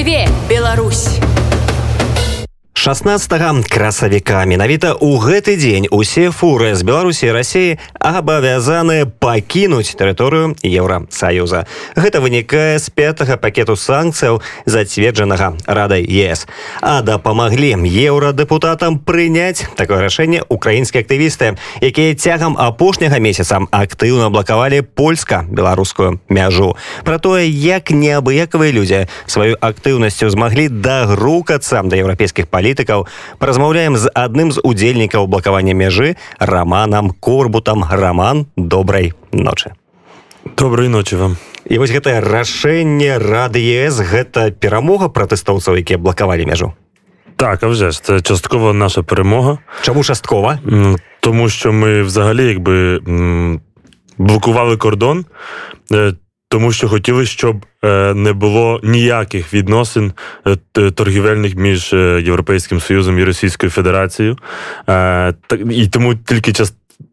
Жыве 0.00 0.26
Беларусь! 0.48 1.29
16 2.85 3.65
красавіка 3.65 4.45
менавіта 4.45 4.93
ў 4.93 5.17
гэты 5.17 5.57
дзень 5.57 5.89
усе 5.89 6.29
фуры 6.29 6.77
з 6.77 6.85
беларусі 6.85 7.33
рассіі 7.33 7.81
абавязаны 7.97 9.09
пакінуць 9.09 9.97
тэрыторыю 9.97 10.53
еўросаюза 10.61 11.65
гэта 11.97 12.21
вынікае 12.21 12.77
з 12.77 12.93
пятага 12.93 13.41
пакету 13.41 13.73
санкцыяў 13.73 14.37
зацверджанага 14.69 15.57
радай 15.65 16.05
ес 16.05 16.45
а 16.85 17.01
дапамаглі 17.01 17.73
еўрадэпутатам 17.89 19.01
прыняць 19.01 19.65
такое 19.81 20.05
рашэнне 20.05 20.45
украінскія 20.45 21.01
актывісты 21.01 21.57
якія 21.81 22.13
цягам 22.13 22.53
апошняга 22.53 23.17
месяца 23.17 23.65
актыўна 23.73 24.29
блакавалі 24.29 24.85
польска-беларускую 24.93 26.21
мяжу 26.29 26.77
про 27.01 27.17
тое 27.17 27.49
як 27.49 27.89
неабыякавыя 27.89 28.69
людзі 28.69 29.09
сваю 29.25 29.57
актыўнасцю 29.57 30.29
змаглі 30.29 30.69
дагрукацца 30.69 31.81
да 31.81 31.97
еўрапейскіх 31.97 32.45
палітаў 32.45 32.68
палітыкаў 32.70 33.06
паразмаўляем 33.38 33.96
з 33.98 34.06
адным 34.14 34.54
з 34.54 34.62
удзельнікаў 34.62 35.26
блакавання 35.26 35.74
мяжы 35.74 36.16
раманам 36.38 37.10
корбутам. 37.10 37.84
Раман 37.84 38.46
добрай 38.56 39.12
ночы. 39.32 39.74
Доброй 40.56 40.88
ночи 40.88 41.16
вам. 41.16 41.36
І 41.66 41.78
вось 41.78 41.90
гэтае 41.90 42.20
рашэнне 42.22 43.18
рады 43.18 43.58
ес 43.58 43.98
гэта 43.98 44.50
перамога 44.50 45.10
пратэстоўцаў 45.10 45.82
якія 45.82 45.98
блакавалі 45.98 46.46
мяжу? 46.46 46.72
Так 47.36 47.62
а 47.62 47.68
вже 47.68 47.90
ж 47.90 48.02
це 48.02 48.20
часткова 48.20 48.72
наша 48.72 49.02
перемога. 49.02 49.58
Чаму 49.82 50.04
часткова? 50.04 50.58
Тому 51.20 51.48
що 51.48 51.72
ми 51.72 52.02
взагалі 52.02 52.46
якби 52.46 53.00
блокували 54.18 54.76
кордон 54.76 55.24
тому 56.50 56.72
що 56.72 56.88
хотіли, 56.88 57.26
щоб 57.26 57.66
е, 57.84 58.14
не 58.14 58.32
було 58.32 58.80
ніяких 58.84 59.54
відносин 59.54 60.12
е, 60.46 60.90
торгівельних 60.90 61.54
між 61.56 61.92
е, 61.92 62.22
Європейським 62.24 62.80
Союзом 62.80 63.18
і 63.18 63.24
Російською 63.24 63.70
Федерацією. 63.70 64.36
І 65.70 65.86
тому 65.86 66.14
тільки 66.14 66.52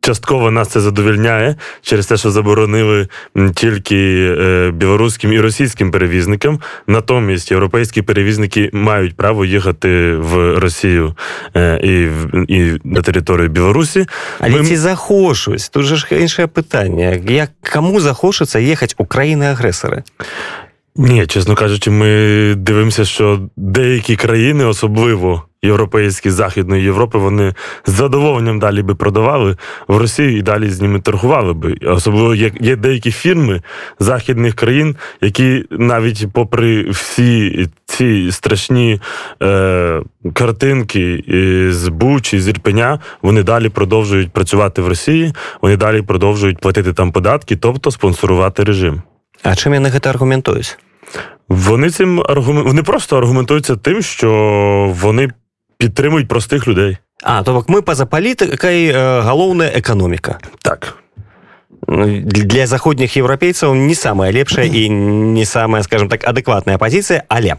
частково 0.01 0.51
нас 0.51 0.67
це 0.67 0.81
задовільняє 0.81 1.55
через 1.81 2.07
те, 2.07 2.17
що 2.17 2.31
заборонили 2.31 3.07
тільки 3.55 4.29
е, 4.39 4.71
білоруським 4.71 5.33
і 5.33 5.39
російським 5.39 5.91
перевізникам. 5.91 6.59
Натомість 6.87 7.51
європейські 7.51 8.01
перевізники 8.01 8.69
мають 8.73 9.15
право 9.15 9.45
їхати 9.45 10.15
в 10.15 10.59
Росію 10.59 11.15
е, 11.55 11.79
і 11.83 12.07
і 12.47 12.79
на 12.83 13.01
територію 13.01 13.49
Білорусі. 13.49 14.05
Але 14.39 14.61
Ми... 14.61 14.65
ці 14.65 14.77
захочуть. 14.77 15.69
Тут 15.71 15.83
же 15.83 15.95
ж 15.95 16.07
інше 16.11 16.47
питання. 16.47 17.19
Як 17.27 17.49
кому 17.73 17.99
захочеться 17.99 18.59
їхати 18.59 18.95
України-агресори? 18.97 20.03
Ні, 20.99 21.27
чесно 21.27 21.55
кажучи, 21.55 21.91
ми 21.91 22.55
дивимося, 22.55 23.05
що 23.05 23.39
деякі 23.55 24.15
країни, 24.15 24.65
особливо 24.65 25.43
європейські 25.63 26.29
західної 26.29 26.83
Європи, 26.83 27.17
вони 27.17 27.53
з 27.85 27.91
задоволенням 27.91 28.59
далі 28.59 28.81
би 28.81 28.95
продавали 28.95 29.57
в 29.87 29.97
Росію 29.97 30.37
і 30.37 30.41
далі 30.41 30.69
з 30.69 30.81
ними 30.81 30.99
торгували 30.99 31.53
би. 31.53 31.77
Особливо 31.85 32.35
є, 32.35 32.51
є 32.59 32.75
деякі 32.75 33.11
фірми 33.11 33.61
західних 33.99 34.55
країн, 34.55 34.95
які 35.21 35.65
навіть 35.71 36.27
попри 36.33 36.89
всі 36.89 37.67
ці 37.85 38.31
страшні 38.31 39.01
е, 39.43 40.01
картинки 40.33 41.23
з 41.71 41.87
Бучі, 41.87 42.39
з 42.39 42.47
Ірпеня, 42.47 42.99
вони 43.21 43.43
далі 43.43 43.69
продовжують 43.69 44.31
працювати 44.31 44.81
в 44.81 44.87
Росії, 44.87 45.33
вони 45.61 45.77
далі 45.77 46.01
продовжують 46.01 46.59
платити 46.59 46.93
там 46.93 47.11
податки, 47.11 47.55
тобто 47.55 47.91
спонсорувати 47.91 48.63
режим. 48.63 49.01
А 49.43 49.55
чим 49.55 49.73
вони 49.73 49.89
гэта 49.89 50.09
аргументуюць? 50.09 50.77
Вони 51.48 51.90
цим 51.90 52.22
аргумент... 52.28 52.66
вони 52.66 52.82
просто 52.82 53.18
аргументуються 53.18 53.76
тим, 53.76 54.02
що 54.02 54.30
вони 55.00 55.28
підтримують 55.78 56.28
простих 56.28 56.68
людей. 56.68 56.96
А, 57.22 57.42
то 57.42 57.64
ми 57.68 57.82
поза 57.82 58.06
політикою 58.06 58.94
головна 59.22 59.66
економіка. 59.66 60.38
Так. 60.62 60.94
Для 62.22 62.66
заходніх 62.66 63.16
європейців 63.16 63.74
не 63.74 63.94
самая 63.94 64.32
лепшая 64.32 64.66
і 64.66 64.90
не 64.90 65.44
самая 65.44 65.82
скажем 65.82 66.08
так 66.08 66.24
адэкватная 66.24 66.78
пазіцыя 66.78 67.22
але 67.28 67.56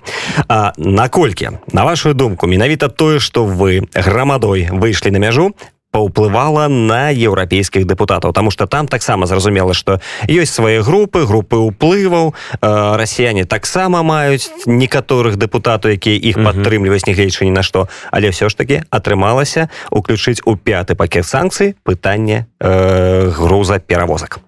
а, 0.48 0.72
наколькі 0.78 1.50
на 1.74 1.84
вашу 1.84 2.14
думку 2.14 2.48
менавіта 2.48 2.88
тое 2.88 3.20
што 3.20 3.46
вы 3.46 3.84
грамадой 3.94 4.70
выйшлі 4.72 5.12
на 5.12 5.20
мяжу 5.20 5.52
паўплывала 5.94 6.68
на 6.68 7.14
еўрапейскіх 7.14 7.86
дэпутатаў 7.86 8.34
тому 8.34 8.50
что 8.50 8.66
там 8.66 8.88
таксама 8.90 9.30
зразумела 9.30 9.74
что 9.78 10.02
ёсць 10.28 10.58
свае 10.58 10.81
групы 10.81 11.26
групы 11.30 11.62
ўплываў 11.62 12.34
э, 12.34 12.96
расіяне 12.98 13.46
таксама 13.46 14.02
маюць 14.02 14.50
некаторых 14.66 15.38
дэпутатаў 15.38 15.94
якія 15.94 16.18
іх 16.18 16.42
падтрымліваюць 16.42 17.06
нягледзячы 17.06 17.46
ні 17.46 17.54
на 17.54 17.62
што 17.62 17.88
але 18.09 18.34
ўсё 18.34 18.50
ж 18.50 18.58
таки 18.58 18.81
атрымалася 18.90 19.70
уключыць 19.94 20.42
у 20.50 20.58
пяты 20.58 20.98
пакет 20.98 21.30
санкцый 21.30 21.78
пытанне 21.86 22.50
э, 22.59 23.30
груза 23.30 23.78
перавозак 23.78 24.42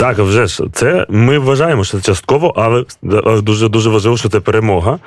так, 0.00 0.18
вже 0.18 0.46
ж 0.46 0.64
це 0.72 1.06
ми 1.08 1.38
вважаємо, 1.38 1.84
що 1.84 1.98
це 1.98 2.04
частково, 2.04 2.52
але 2.56 2.84
дуже 3.40 3.68
дуже 3.68 3.90
важливо, 3.90 4.16
що 4.16 4.28
це 4.28 4.40
перемога. 4.40 4.98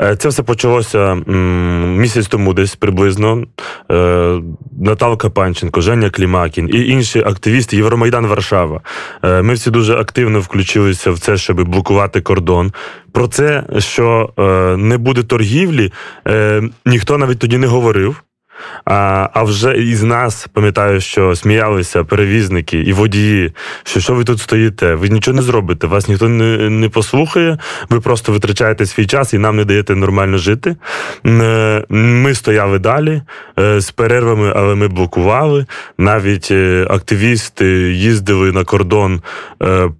Е, 0.00 0.16
це 0.16 0.28
все 0.28 0.42
почалося 0.42 1.14
місяць 1.14 2.26
тому, 2.26 2.54
десь 2.54 2.76
приблизно. 2.76 3.44
Е, 3.90 4.40
Наталка 4.80 5.30
Панченко, 5.30 5.80
Женя 5.80 6.10
Клімакін 6.10 6.70
і 6.72 6.88
інші 6.88 7.20
активісти 7.20 7.76
Євромайдан 7.76 8.26
Варшава. 8.26 8.80
Е, 9.22 9.42
ми 9.42 9.54
всі 9.54 9.70
дуже 9.70 9.94
активно 9.94 10.40
включилися 10.40 11.10
в 11.10 11.18
це, 11.18 11.36
щоб 11.36 11.68
блокувати 11.68 12.20
кордон. 12.20 12.72
Про 13.12 13.28
це, 13.28 13.64
що 13.78 14.30
не 14.78 14.98
буде 14.98 15.22
торгівлі, 15.22 15.92
ніхто 16.86 17.18
навіть 17.18 17.38
тоді 17.38 17.58
не 17.58 17.66
говорив. 17.66 18.22
А 18.84 19.28
а 19.32 19.42
вже 19.42 19.76
із 19.76 20.02
нас 20.02 20.46
пам'ятаю, 20.52 21.00
що 21.00 21.36
сміялися 21.36 22.04
перевізники 22.04 22.78
і 22.78 22.92
водії, 22.92 23.52
що 23.84 24.00
що 24.00 24.14
ви 24.14 24.24
тут 24.24 24.40
стоїте? 24.40 24.94
Ви 24.94 25.08
нічого 25.08 25.36
не 25.36 25.42
зробите, 25.42 25.86
вас 25.86 26.08
ніхто 26.08 26.28
не 26.28 26.70
не 26.70 26.88
послухає, 26.88 27.58
ви 27.90 28.00
просто 28.00 28.32
витрачаєте 28.32 28.86
свій 28.86 29.06
час 29.06 29.34
і 29.34 29.38
нам 29.38 29.56
не 29.56 29.64
даєте 29.64 29.94
нормально 29.94 30.38
жити. 30.38 30.76
Е, 31.26 31.84
ми 31.88 32.34
стояли 32.34 32.78
далі 32.78 33.22
е, 33.58 33.80
з 33.80 33.90
перервами, 33.90 34.52
але 34.56 34.74
ми 34.74 34.88
блокували. 34.88 35.66
Навіть 35.98 36.48
е, 36.50 36.86
активісти 36.90 37.66
їздили 37.92 38.52
на 38.52 38.64
кордон 38.64 39.22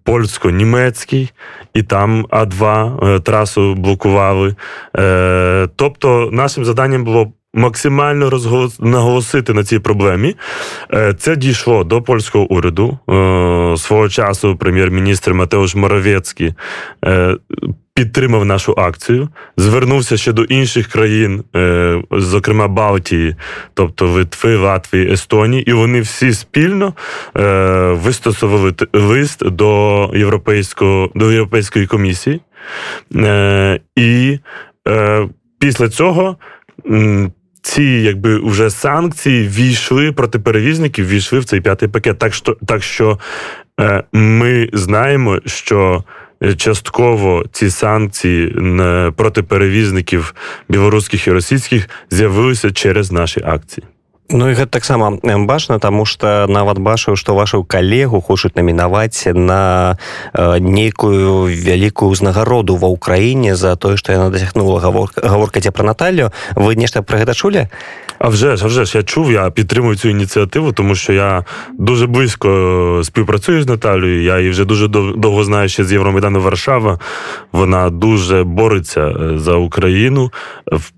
польсько-німецький, 0.04 1.32
і 1.74 1.82
там 1.82 2.26
А2 2.26 3.20
трасу 3.20 3.74
блокували. 3.74 4.54
Тобто, 5.76 6.28
нашим 6.32 6.64
завданням 6.64 7.04
було 7.04 7.32
максимально 7.54 8.30
розголос... 8.30 8.80
наголосити 8.80 9.52
на 9.52 9.64
цій 9.64 9.78
проблемі. 9.78 10.36
Е, 10.92 11.14
це 11.18 11.36
дійшло 11.36 11.84
до 11.84 12.02
польського 12.02 12.44
уряду 12.44 12.98
е, 13.08 13.76
свого 13.76 14.08
часу. 14.08 14.56
Прем'єр-міністр 14.56 15.32
Матеуш 15.32 15.74
Моровецький 15.74 16.54
е, 17.04 17.36
підтримав 17.94 18.44
нашу 18.44 18.74
акцію, 18.78 19.28
звернувся 19.56 20.16
ще 20.16 20.32
до 20.32 20.44
інших 20.44 20.88
країн, 20.88 21.44
зокрема 22.10 22.68
Балтії, 22.68 23.36
тобто 23.74 24.06
Литви, 24.06 24.56
Латвії, 24.56 25.12
Естонії, 25.12 25.70
і 25.70 25.72
вони 25.72 26.00
всі 26.00 26.32
спільно 26.32 26.94
вистосували 27.90 28.74
лист 28.92 29.50
до 29.50 30.10
європейського 30.14 31.10
до 31.14 31.32
європейської 31.32 31.86
комісії. 31.86 32.40
І 33.96 34.38
після 35.58 35.88
цього 35.88 36.36
ці 37.64 37.82
якби 37.82 38.38
вже 38.38 38.70
санкції 38.70 39.48
війшли 39.48 40.12
проти 40.12 40.38
перевізників, 40.38 41.08
війшли 41.08 41.38
в 41.38 41.44
цей 41.44 41.60
п'ятий 41.60 41.88
пакет. 41.88 42.18
Так 42.18 42.34
що 42.34 42.56
так 42.66 42.82
що 42.82 43.18
е, 43.80 44.04
ми 44.12 44.70
знаємо, 44.72 45.40
що 45.46 46.04
частково 46.56 47.44
ці 47.52 47.70
санкції 47.70 48.56
проти 49.16 49.42
перевізників 49.42 50.34
білоруських 50.68 51.26
і 51.26 51.30
російських 51.30 51.88
з'явилися 52.10 52.70
через 52.70 53.12
наші 53.12 53.40
акції. 53.44 53.86
Ну 54.31 54.45
і 54.49 54.53
гэта 54.53 54.69
таксама 54.69 55.17
бачна 55.23 55.79
тому 55.79 56.05
что 56.05 56.45
нават 56.45 56.77
бачыў 56.77 57.17
што 57.17 57.33
вашу 57.33 57.63
калегу 57.63 58.21
хочуць 58.21 58.53
намінаваць 58.53 59.25
на 59.33 59.97
э, 60.33 60.59
нейкую 60.61 61.49
вялікую 61.49 62.13
ўзнагароду 62.13 62.77
ва 62.77 62.93
ўкраіне 62.93 63.57
за 63.57 63.73
тое 63.73 63.97
што 63.97 64.13
яна 64.13 64.29
дасягнула 64.29 64.85
гаворка 64.85 65.25
гаворка 65.25 65.57
дзе 65.59 65.73
пра 65.73 65.81
Наталлю 65.81 66.29
вы 66.53 66.77
нешта 66.77 67.01
пра 67.01 67.25
гэта 67.25 67.33
чулі 67.33 67.73
А 68.19 68.29
вже 68.29 68.57
ж, 68.57 68.65
а 68.65 68.67
вже 68.67 68.85
ж 68.85 68.97
я 68.97 69.03
чув, 69.03 69.31
я 69.31 69.49
підтримую 69.49 69.95
цю 69.95 70.09
ініціативу, 70.09 70.71
тому 70.71 70.95
що 70.95 71.13
я 71.13 71.45
дуже 71.77 72.07
близько 72.07 73.01
співпрацюю 73.03 73.63
з 73.63 73.67
Наталією. 73.67 74.23
Я 74.23 74.37
її 74.37 74.49
вже 74.49 74.65
дуже 74.65 74.87
довго 74.87 75.43
знаю 75.43 75.69
ще 75.69 75.83
з 75.83 75.91
Євромайдану 75.91 76.41
Варшава. 76.41 76.99
Вона 77.51 77.89
дуже 77.89 78.43
бореться 78.43 79.15
за 79.35 79.53
Україну, 79.55 80.31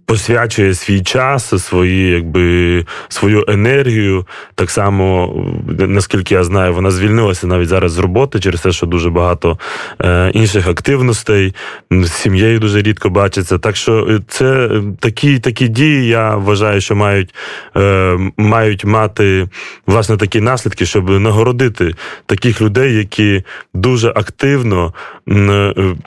посвячує 0.05 0.73
свій 0.73 1.01
час, 1.01 1.63
свої 1.63 2.09
якби 2.09 2.85
свою 3.16 3.44
енергію. 3.48 4.26
Так 4.54 4.70
само, 4.70 5.34
наскільки 5.68 6.34
я 6.34 6.44
знаю, 6.44 6.74
вона 6.74 6.90
звільнилася 6.90 7.46
навіть 7.46 7.68
зараз 7.68 7.92
з 7.92 7.98
роботи 7.98 8.40
через 8.40 8.60
те, 8.60 8.72
що 8.72 8.86
дуже 8.86 9.10
багато 9.10 9.58
е, 10.00 10.30
інших 10.34 10.68
активностей 10.68 11.54
з 11.90 12.12
сім'єю 12.12 12.58
дуже 12.58 12.82
рідко 12.82 13.10
бачиться. 13.10 13.58
Так 13.58 13.76
що 13.76 14.20
це 14.28 14.70
такі 15.00 15.38
такі 15.38 15.68
дії, 15.68 16.06
я 16.06 16.36
вважаю, 16.36 16.80
що 16.80 16.96
мають 16.96 17.34
е, 17.76 18.18
мають 18.36 18.84
мати 18.84 19.48
власне 19.86 20.16
такі 20.16 20.40
наслідки, 20.40 20.86
щоб 20.86 21.10
нагородити 21.10 21.94
таких 22.26 22.60
людей, 22.60 22.94
які 22.94 23.42
дуже 23.74 24.08
активно 24.08 24.94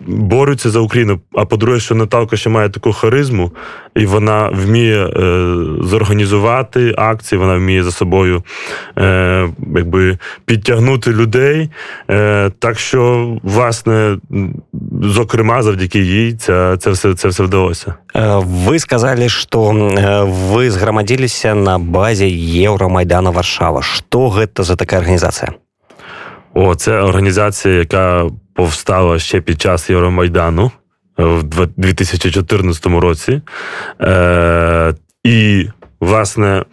борються 0.07 0.69
за 0.69 0.79
Україну. 0.79 1.19
А 1.33 1.45
по-друге, 1.45 1.79
що 1.79 1.95
Наталка 1.95 2.37
ще 2.37 2.49
має 2.49 2.69
таку 2.69 2.93
харизму, 2.93 3.51
і 3.95 4.05
вона 4.05 4.49
вміє 4.49 5.05
е, 5.05 5.55
зорганізувати 5.81 6.95
акції, 6.99 7.39
вона 7.39 7.55
вміє 7.55 7.83
за 7.83 7.91
собою 7.91 8.43
е, 8.97 9.49
якби 9.75 10.17
підтягнути 10.45 11.11
людей. 11.11 11.69
Е, 12.09 12.51
Так 12.59 12.79
що, 12.79 13.31
власне, 13.43 14.17
зокрема, 15.01 15.63
завдяки 15.63 15.99
їй, 15.99 16.33
це, 16.33 16.77
це 16.79 16.91
все 16.91 17.13
це 17.15 17.27
все 17.27 17.43
вдалося. 17.43 17.93
Е, 18.15 18.41
ви 18.43 18.79
сказали, 18.79 19.29
що 19.29 19.91
е, 19.97 20.23
ви 20.23 20.71
згромадилися 20.71 21.55
на 21.55 21.79
базі 21.79 22.29
Євромайдану 22.39 23.31
Варшава. 23.31 23.81
Що 23.81 24.47
це 24.55 24.63
за 24.63 24.75
така 24.75 24.97
організація? 24.97 25.51
О, 26.53 26.75
це 26.75 26.99
організація, 27.01 27.73
яка 27.73 28.25
повстала 28.53 29.19
ще 29.19 29.41
під 29.41 29.61
час 29.61 29.89
Євромайдану 29.89 30.71
в 31.17 31.67
2014 31.77 32.85
році. 32.85 33.41
Е, 34.01 34.93
І, 35.23 35.67
власне, 35.99 36.65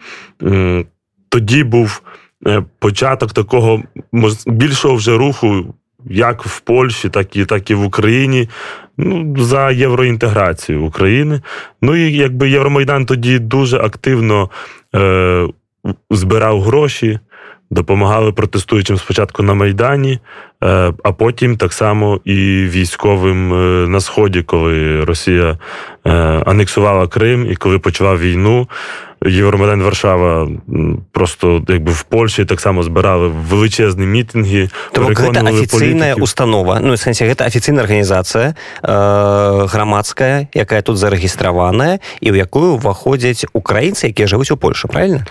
тоді 1.29 1.63
був 1.63 2.01
е, 2.47 2.63
початок 2.79 3.33
такого 3.33 3.83
більшого 4.47 4.95
вже 4.95 5.17
руху. 5.17 5.73
Як 6.09 6.45
в 6.45 6.59
Польщі, 6.59 7.09
так 7.09 7.35
і 7.35 7.45
так 7.45 7.71
і 7.71 7.73
в 7.73 7.85
Україні, 7.85 8.49
ну 8.97 9.35
за 9.37 9.71
євроінтеграцію 9.71 10.83
України. 10.83 11.41
Ну 11.81 11.95
і 11.95 12.13
якби 12.13 12.49
Євромайдан 12.49 13.05
тоді 13.05 13.39
дуже 13.39 13.77
активно 13.77 14.49
е, 14.95 15.47
збирав 16.11 16.61
гроші, 16.61 17.19
допомагали 17.71 18.31
протестуючим 18.31 18.97
спочатку 18.97 19.43
на 19.43 19.53
Майдані, 19.53 20.19
е, 20.63 20.93
а 21.03 21.11
потім 21.11 21.57
так 21.57 21.73
само 21.73 22.21
і 22.25 22.67
військовим 22.69 23.53
е, 23.53 23.87
на 23.87 23.99
Сході, 23.99 24.43
коли 24.43 25.03
Росія 25.03 25.57
анексувала 26.45 27.07
Крим 27.07 27.51
і 27.51 27.55
коли 27.55 27.79
почала 27.79 28.15
війну. 28.15 28.67
Євромайдан 29.26 29.82
Варшава 29.82 30.48
просто 31.12 31.64
якби 31.68 31.92
в 31.92 32.02
Польщі 32.02 32.44
так 32.44 32.60
само 32.60 32.82
збирали 32.82 33.28
величезні 33.28 34.06
мітинги. 34.06 34.68
Тому 34.92 35.08
гэта 35.08 35.46
афіцыйная 35.46 36.14
установа 36.14 36.80
ну 36.80 36.96
сэнсе 36.96 37.30
гэта 37.30 37.46
афіцыйная 37.46 37.82
арганізацыя 37.86 38.54
э, 38.82 39.66
грамадская 39.66 40.48
якая 40.54 40.82
тут 40.82 40.98
зарэгістраваная 40.98 42.00
і 42.20 42.28
ў 42.30 42.36
якую 42.42 42.82
ўваходзяць 42.82 43.46
украінцы 43.54 44.10
якія 44.10 44.26
жывуць 44.26 44.50
у 44.50 44.56
Польше 44.56 44.88
правильно 44.88 45.22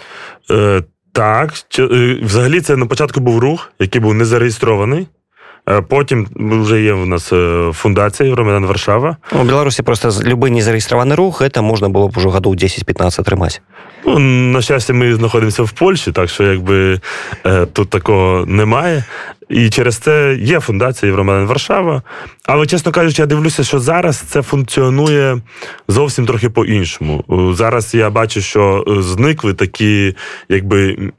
э, 0.50 0.84
так, 1.12 1.54
е, 1.80 2.20
взагалі, 2.24 2.62
це 2.62 2.76
на 2.76 2.86
початку 2.86 3.20
був 3.20 3.40
рух, 3.40 3.72
який 3.80 4.02
був 4.02 4.14
не 4.14 4.26
зареєстрований. 4.26 5.08
Е, 5.71 5.83
потім 5.83 6.27
вже 6.37 6.83
є 6.83 6.93
в 6.93 7.07
нас 7.07 7.33
е, 7.33 7.71
фундація 7.73 8.29
Євромайдан 8.29 8.67
Варшава. 8.67 9.17
У 9.41 9.45
Білорусі 9.45 9.83
просто 9.83 10.11
любий 10.25 10.53
незареєстрований 10.53 11.17
рух, 11.17 11.43
це 11.55 11.61
можна 11.61 11.89
було 11.89 12.09
б 12.09 12.19
уже 12.19 12.29
году 12.29 12.51
10-15 12.51 13.23
тримати. 13.23 13.59
Ну, 14.07 14.19
на 14.53 14.63
щастя, 14.63 14.93
ми 14.93 15.15
знаходимося 15.15 15.63
в 15.63 15.71
Польщі, 15.73 16.13
так 16.13 16.31
що 16.31 16.45
якби 16.45 17.01
тут 17.73 17.91
такого 17.91 18.45
немає. 18.47 19.05
І 19.49 19.71
через 19.71 19.97
це 19.97 20.39
є 20.41 20.61
фундація 20.61 21.11
Євромайдан 21.11 21.47
Варшава. 21.47 22.03
Але, 22.47 22.67
чесно 22.67 22.93
кажучи, 22.93 23.23
я 23.23 23.27
дивлюся, 23.27 23.65
що 23.65 23.79
зараз 23.79 24.17
це 24.17 24.43
функціонує 24.43 25.41
зовсім 25.89 26.27
трохи 26.27 26.51
по-іншому. 26.51 27.25
Зараз 27.57 27.95
я 27.95 28.11
бачу, 28.11 28.41
що 28.41 28.85
зникли 29.01 29.55
такі, 29.55 30.17
якби 30.49 31.11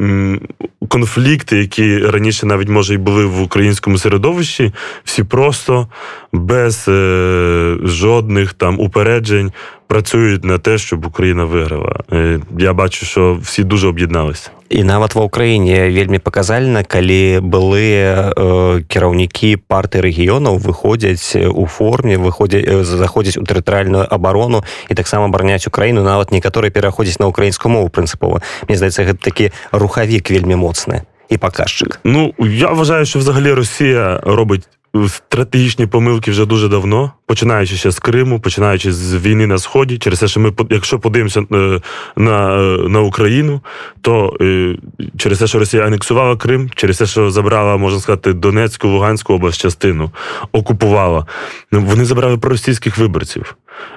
конфлікти, 0.87 1.57
які 1.57 1.97
раніше 1.97 2.45
навіть 2.45 2.69
може 2.69 2.93
і 2.93 2.97
були 2.97 3.25
в 3.25 3.41
українському 3.41 3.97
середовищі, 3.97 4.73
всі 5.03 5.23
просто 5.23 5.87
без 6.33 6.85
е, 6.87 7.77
жодних 7.83 8.53
там 8.53 8.79
упереджень 8.79 9.51
працюють 9.87 10.43
на 10.43 10.57
те, 10.57 10.77
щоб 10.77 11.05
Україна 11.05 11.45
виграла. 11.45 11.95
Е, 12.13 12.39
я 12.59 12.73
бачу, 12.73 13.05
що 13.05 13.39
всі 13.41 13.63
дуже 13.63 13.87
об'єдналися. 13.87 14.49
І 14.69 14.83
нават 14.83 15.15
ва 15.15 15.23
ўкраіне 15.23 15.87
вельмі 15.87 16.19
паказальна 16.19 16.83
калі 16.83 17.39
былыя 17.39 18.35
э, 18.35 18.83
кіраўнікі 18.83 19.63
парты 19.63 20.03
рэгіёнаў 20.03 20.59
выходзяць 20.59 21.39
у 21.39 21.63
форме 21.71 22.19
выходзяць 22.19 22.83
заходзяць 22.83 23.39
у 23.39 23.47
тэрытарыальную 23.47 24.03
абарону 24.03 24.67
і 24.91 24.93
таксама 24.93 25.31
абараняць 25.31 25.67
украіну 25.71 26.03
нават 26.03 26.35
некаторыя 26.35 26.67
пераходзяць 26.67 27.19
на 27.23 27.31
украінскую 27.31 27.71
мову 27.71 27.87
прынцыпова 27.87 28.43
Мне 28.67 28.75
здаецца 28.75 29.07
гэта 29.07 29.23
такі 29.23 29.45
рухавік 29.71 30.27
вельмі 30.35 30.59
моцны 30.59 31.07
і 31.31 31.39
паказчык 31.39 32.03
Ну 32.03 32.35
я 32.39 32.75
вважаю 32.75 33.05
що 33.05 33.19
взагалі 33.19 33.55
Росія 33.55 34.19
робить 34.23 34.67
стратегічні 35.07 35.87
помилки 35.87 36.31
вже 36.31 36.45
дуже 36.45 36.67
давно, 36.67 37.11
починаючи 37.25 37.75
ще 37.75 37.91
з 37.91 37.99
Криму, 37.99 38.39
починаючи 38.39 38.93
з 38.93 39.15
війни 39.15 39.47
на 39.47 39.57
Сході, 39.57 39.97
через 39.97 40.19
те, 40.19 40.27
що 40.27 40.39
ми, 40.39 40.53
якщо 40.69 40.99
подивимося 40.99 41.45
е, 41.51 41.81
на 42.15 42.57
на 42.87 42.99
Україну, 43.01 43.61
то 44.01 44.37
е, 44.41 44.77
через 45.17 45.39
те, 45.39 45.47
що 45.47 45.59
Росія 45.59 45.85
анексувала 45.85 46.37
Крим, 46.37 46.69
через 46.75 46.97
те, 46.97 47.05
що 47.05 47.31
забрала, 47.31 47.77
можна 47.77 47.99
сказати, 47.99 48.33
Донецьку, 48.33 48.87
Луганську 48.87 49.33
область 49.33 49.61
частину, 49.61 50.11
окупувала, 50.51 51.25
ну, 51.71 51.81
вони 51.81 52.05
забрали 52.05 52.37
проросійських 52.37 52.97
виборців. 52.97 53.55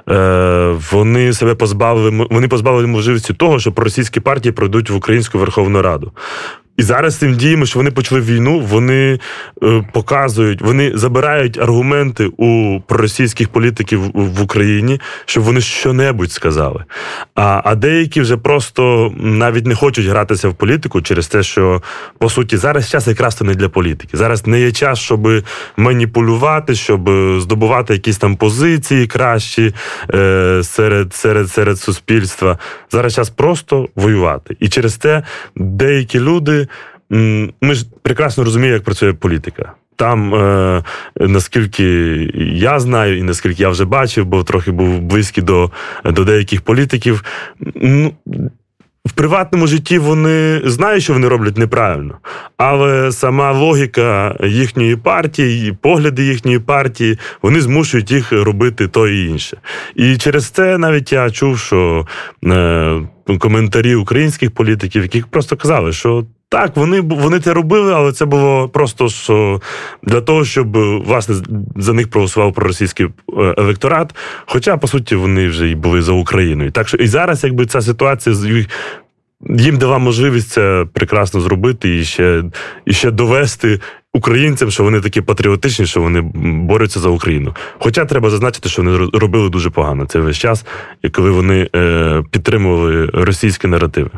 Е, 0.09 0.77
вони 0.91 1.33
себе 1.33 1.55
позбавили, 1.55 2.27
вони 2.31 2.49
позбавили 2.49 2.87
можливості 2.87 3.35
того, 3.35 3.59
що 3.59 3.73
проросійські 3.73 4.21
партії 4.21 4.53
пройдуть 4.53 4.91
в 4.91 4.97
Українську 4.97 5.39
Верховну 5.39 5.83
Раду. 5.83 6.13
І 6.81 6.83
зараз 6.83 7.17
цим 7.17 7.35
діями, 7.35 7.67
що 7.67 7.79
вони 7.79 7.91
почали 7.91 8.21
війну, 8.21 8.61
вони 8.61 9.19
е, 9.63 9.85
показують, 9.93 10.63
вони 10.63 10.93
забирають 10.95 11.59
аргументи 11.59 12.31
у 12.37 12.81
проросійських 12.87 13.49
політиків 13.49 14.01
в 14.15 14.43
Україні, 14.43 15.01
щоб 15.25 15.45
вони 15.45 15.61
що-небудь 15.61 16.33
сказали. 16.33 16.85
А 17.35 17.63
а 17.65 17.75
деякі 17.75 18.21
вже 18.21 18.37
просто 18.37 19.13
навіть 19.17 19.67
не 19.67 19.75
хочуть 19.75 20.07
гратися 20.07 20.49
в 20.49 20.55
політику 20.55 21.03
через 21.03 21.29
те, 21.29 21.43
що 21.43 21.83
по 22.19 22.31
суті 22.31 22.57
зараз 22.57 22.91
час 22.91 23.07
якраз 23.07 23.35
то 23.35 23.45
не 23.45 23.55
для 23.55 23.69
політики. 23.69 24.17
Зараз 24.17 24.47
не 24.47 24.61
є 24.61 24.73
час, 24.73 24.99
щоб 24.99 25.29
маніпулювати, 25.77 26.75
щоб 26.75 27.11
здобувати 27.41 27.93
якісь 27.93 28.19
там 28.19 28.37
позиції 28.37 29.07
кращі 29.07 29.75
е, 30.15 30.61
серед, 30.65 31.15
серед, 31.15 31.51
серед 31.51 31.79
суспільства. 31.79 32.59
Зараз 32.91 33.15
час 33.15 33.31
просто 33.31 33.89
воювати. 33.95 34.57
І 34.61 34.69
через 34.69 34.97
те 34.97 35.23
деякі 35.57 36.21
люди 36.21 36.67
ми 37.11 37.75
ж 37.75 37.87
прекрасно 38.03 38.45
розуміємо, 38.45 38.75
як 38.75 38.85
працює 38.85 39.13
політика. 39.13 39.73
Там, 39.97 40.35
е, 40.35 40.83
наскільки 41.21 41.85
я 42.55 42.81
знаю, 42.81 43.19
і 43.19 43.23
наскільки 43.23 43.63
я 43.63 43.69
вже 43.69 43.85
бачив, 43.85 44.27
бо 44.27 44.45
трохи 44.45 44.71
був 44.71 45.01
близький 45.01 45.45
до 45.45 45.71
до 46.05 46.25
деяких 46.25 46.63
політиків. 46.63 47.25
Ну, 47.75 48.13
В 49.07 49.13
приватному 49.13 49.67
житті 49.67 49.99
вони 49.99 50.63
знають, 50.65 51.03
що 51.03 51.13
вони 51.13 51.29
роблять 51.29 51.59
неправильно, 51.59 52.19
але 52.57 53.13
сама 53.13 53.53
логіка 53.53 54.37
їхньої 54.45 54.97
партії, 54.97 55.73
погляди 55.73 56.25
їхньої 56.25 56.59
партії, 56.59 57.19
вони 57.43 57.61
змушують 57.61 58.11
їх 58.11 58.33
робити 58.33 58.89
то 58.89 59.09
і 59.09 59.27
інше. 59.27 59.57
І 59.95 60.17
через 60.17 60.47
це 60.47 60.79
навіть 60.79 61.13
я 61.13 61.31
чув, 61.31 61.59
що 61.59 62.07
е, 62.45 63.01
коментарі 63.39 63.95
українських 63.95 64.51
політиків, 64.51 65.03
які 65.03 65.25
просто 65.31 65.57
казали, 65.57 65.93
що 65.93 66.25
так, 66.51 66.77
вони 66.77 67.01
вони 67.01 67.41
це 67.41 67.55
робили, 67.55 67.95
але 67.95 68.13
це 68.13 68.25
було 68.25 68.69
просто 68.69 69.61
для 70.03 70.21
того, 70.21 70.45
щоб 70.45 70.77
власне 71.07 71.35
за 71.77 71.93
них 71.93 72.11
проголосував 72.11 72.53
проросійський 72.53 73.07
е, 73.07 73.55
електорат. 73.59 74.15
Хоча, 74.47 74.77
по 74.77 74.89
суті, 74.89 75.17
вони 75.17 75.49
вже 75.49 75.69
й 75.69 75.75
були 75.75 76.03
за 76.03 76.13
Україною. 76.13 76.71
Так 76.71 76.89
що 76.89 76.97
і 76.97 77.07
зараз, 77.07 77.45
якби 77.45 77.67
ця 77.67 77.81
ситуація 77.81 78.37
їм 79.49 79.79
дала 79.79 79.99
можливість 79.99 80.49
це 80.49 80.87
прекрасно 80.93 81.41
зробити 81.41 81.99
і 81.99 82.05
ще 82.05 82.45
і 82.85 82.93
ще 82.93 83.11
довести 83.11 83.81
українцям, 84.15 84.71
що 84.71 84.83
вони 84.83 85.01
такі 85.01 85.21
патріотичні, 85.21 85.87
що 85.87 86.01
вони 86.01 86.21
борються 86.45 87.01
за 87.01 87.09
Україну. 87.09 87.55
Хоча 87.79 88.05
треба 88.05 88.31
зазначити, 88.31 88.69
що 88.69 88.83
вони 88.83 89.11
робили 89.13 89.51
дуже 89.51 89.71
погано 89.71 90.07
цей 90.07 90.23
весь 90.23 90.39
час, 90.39 90.65
коли 91.13 91.31
вони 91.31 91.69
е, 91.77 92.23
підтримували 92.31 93.07
російські 93.07 93.67
наративи. 93.67 94.11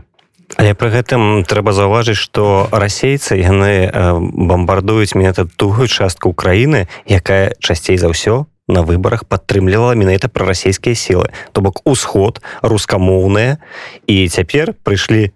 Але 0.56 0.74
пры 0.74 0.92
гэтым 0.92 1.44
трэба 1.48 1.72
заўважыць 1.72 2.18
што 2.20 2.68
расейцы 2.72 3.40
яны 3.40 3.88
бомбардуюць 4.20 5.14
менавіта 5.16 5.48
тую 5.56 5.88
частку 5.88 6.30
Украіны 6.30 6.88
якая 7.08 7.56
часцей 7.58 7.96
за 7.96 8.12
ўсё 8.12 8.44
на 8.68 8.82
выбарах 8.82 9.24
падтрымлівала 9.24 9.94
менавіта 9.94 10.28
прарасійскія 10.28 10.94
сілы. 10.94 11.28
То 11.52 11.60
бок 11.60 11.82
усход 11.84 12.40
рускамоўныя. 12.62 13.58
І 14.06 14.28
цяпер 14.28 14.74
прыйшлі 14.84 15.32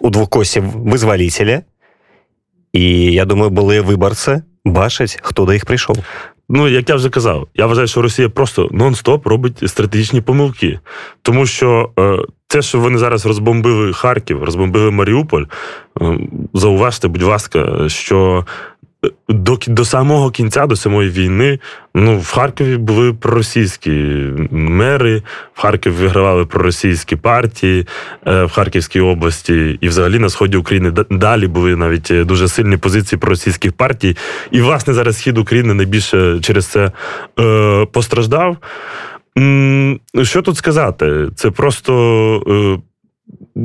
у 0.00 0.10
двукосе 0.10 0.60
вызвалителя 0.60 1.64
і 2.72 2.84
я 3.12 3.24
думаю 3.24 3.50
былыя 3.50 3.82
выбарцы 3.82 4.42
бачаць 4.64 5.18
хто 5.20 5.44
да 5.44 5.54
іх 5.54 5.66
прыйшоў. 5.68 6.00
Ну, 6.48 6.68
як 6.68 6.88
я 6.88 6.96
вже 6.96 7.10
казав, 7.10 7.48
я 7.54 7.66
вважаю, 7.66 7.86
що 7.86 8.02
Росія 8.02 8.28
просто 8.28 8.68
нон-стоп 8.72 9.28
робить 9.28 9.70
стратегічні 9.70 10.20
помилки. 10.20 10.80
Тому 11.22 11.46
що 11.46 11.90
те, 12.52 12.62
що 12.62 12.80
вони 12.80 12.98
зараз 12.98 13.26
розбомбили 13.26 13.92
Харків, 13.92 14.44
розбомбили 14.44 14.90
Маріуполь, 14.90 15.44
е, 16.02 16.18
зауважте, 16.54 17.08
будь 17.08 17.22
ласка, 17.22 17.88
що 17.88 18.44
до 19.28 19.58
до 19.66 19.84
самого 19.84 20.30
кінця, 20.30 20.66
до 20.66 20.76
самої 20.76 21.10
війни, 21.10 21.58
ну 21.94 22.18
в 22.18 22.32
Харкові 22.32 22.76
були 22.76 23.12
проросійські 23.12 23.90
мери, 24.50 25.22
в 25.54 25.60
Харкові 25.60 25.92
вигравали 25.92 26.44
проросійські 26.44 27.16
партії 27.16 27.86
е, 28.26 28.44
в 28.44 28.50
Харківській 28.50 29.00
області, 29.00 29.78
і 29.80 29.88
взагалі 29.88 30.18
на 30.18 30.28
сході 30.28 30.56
України 30.56 30.92
далі 31.10 31.46
були 31.46 31.76
навіть 31.76 32.10
е, 32.10 32.24
дуже 32.24 32.48
сильні 32.48 32.76
позиції 32.76 33.18
проросійських 33.18 33.72
партій. 33.72 34.16
І, 34.50 34.60
власне, 34.60 34.94
зараз 34.94 35.18
схід 35.18 35.38
України 35.38 35.74
найбільше 35.74 36.40
через 36.40 36.66
це 36.66 36.92
е, 37.40 37.86
постраждав. 37.92 38.56
Що 40.22 40.42
тут 40.42 40.56
сказати? 40.56 41.28
Це 41.36 41.50
просто 41.50 42.82
е, 43.56 43.60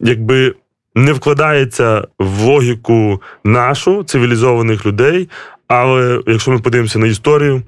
якби 0.00 0.54
не 0.94 1.12
вкладається 1.12 2.06
в 2.18 2.40
логіку 2.40 3.22
нашу 3.44 4.04
цивілізованих 4.04 4.86
людей. 4.86 5.28
Але 5.68 6.20
якщо 6.26 6.50
ми 6.50 6.58
подивимося 6.58 6.98
на 6.98 7.06
історію, 7.06 7.62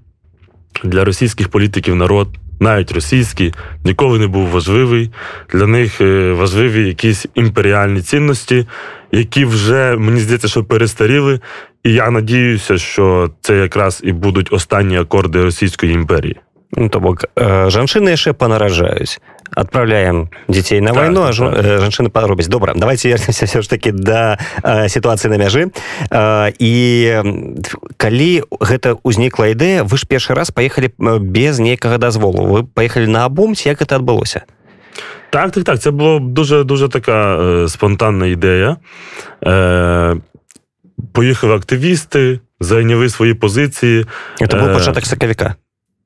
для 0.85 1.05
російських 1.05 1.49
політиків 1.49 1.95
народ, 1.95 2.29
навіть 2.61 2.93
російський, 2.93 3.55
ніколи 3.85 4.19
не 4.19 4.27
був 4.27 4.49
важливий. 4.49 5.11
Для 5.53 5.67
них 5.67 6.01
е, 6.01 6.33
важливі 6.33 6.87
якісь 6.87 7.27
імперіальні 7.35 8.03
цінності, 8.03 8.67
які 9.13 9.45
вже 9.45 9.97
мені 9.97 10.21
здається, 10.21 10.49
що 10.49 10.65
перестаріли. 10.65 11.41
І 11.85 11.93
я 11.93 12.11
надіюся, 12.11 12.79
що 12.79 13.31
це 13.41 13.57
якраз 13.57 14.01
і 14.05 14.13
будуть 14.13 14.53
останні 14.53 14.97
акорди 14.97 15.45
Російської 15.45 15.93
імперії. 15.93 16.37
Ну, 16.77 16.89
то 16.89 17.01
бок 17.01 17.25
э, 17.37 17.71
жанчыны 17.71 18.09
яшчэ 18.11 18.33
панаражаюць 18.33 19.21
отправляем 19.55 20.31
детей 20.49 20.81
на 20.81 20.93
войну 20.93 21.27
так, 21.27 21.41
а 21.41 21.63
так. 21.63 21.81
жанчыны 21.83 22.11
паробяць 22.11 22.49
добра 22.49 22.73
давайте 22.75 23.09
вернемся 23.09 23.47
все 23.47 23.63
ж 23.63 23.71
таки 23.71 23.93
до 23.93 24.39
да, 24.63 24.89
ситуации 24.89 25.29
на 25.29 25.39
мяжы. 25.39 25.71
І 26.59 26.75
калі 27.97 28.43
гэта 28.61 28.99
ўзнікла 29.05 29.55
ідэя 29.55 29.85
вы 29.85 29.97
ж 29.97 30.07
першы 30.07 30.35
раз 30.35 30.51
поехали 30.51 30.93
без 30.99 31.59
нейкага 31.59 31.99
дазволу. 31.99 32.47
Вы 32.47 32.65
поехали 32.65 33.07
на 33.07 33.25
абум 33.25 33.55
як 33.65 33.83
это 33.83 33.97
адбылося? 33.97 34.43
Так 35.31 35.53
так 35.53 35.65
так. 35.65 35.81
Це 35.81 35.91
було 35.91 36.19
дуже 36.19 36.65
дуже 36.65 36.89
така 36.89 37.39
е, 37.39 37.69
спонтанна 37.69 38.27
ідея. 38.27 38.77
Е, 39.45 40.17
поїхали 41.13 41.55
активісти 41.55 42.41
зайняли 42.61 43.09
свої 43.09 43.35
позиції. 43.35 44.07
Це 44.51 44.57
був 44.57 44.73
початок 44.73 45.07
сакавіка 45.07 45.55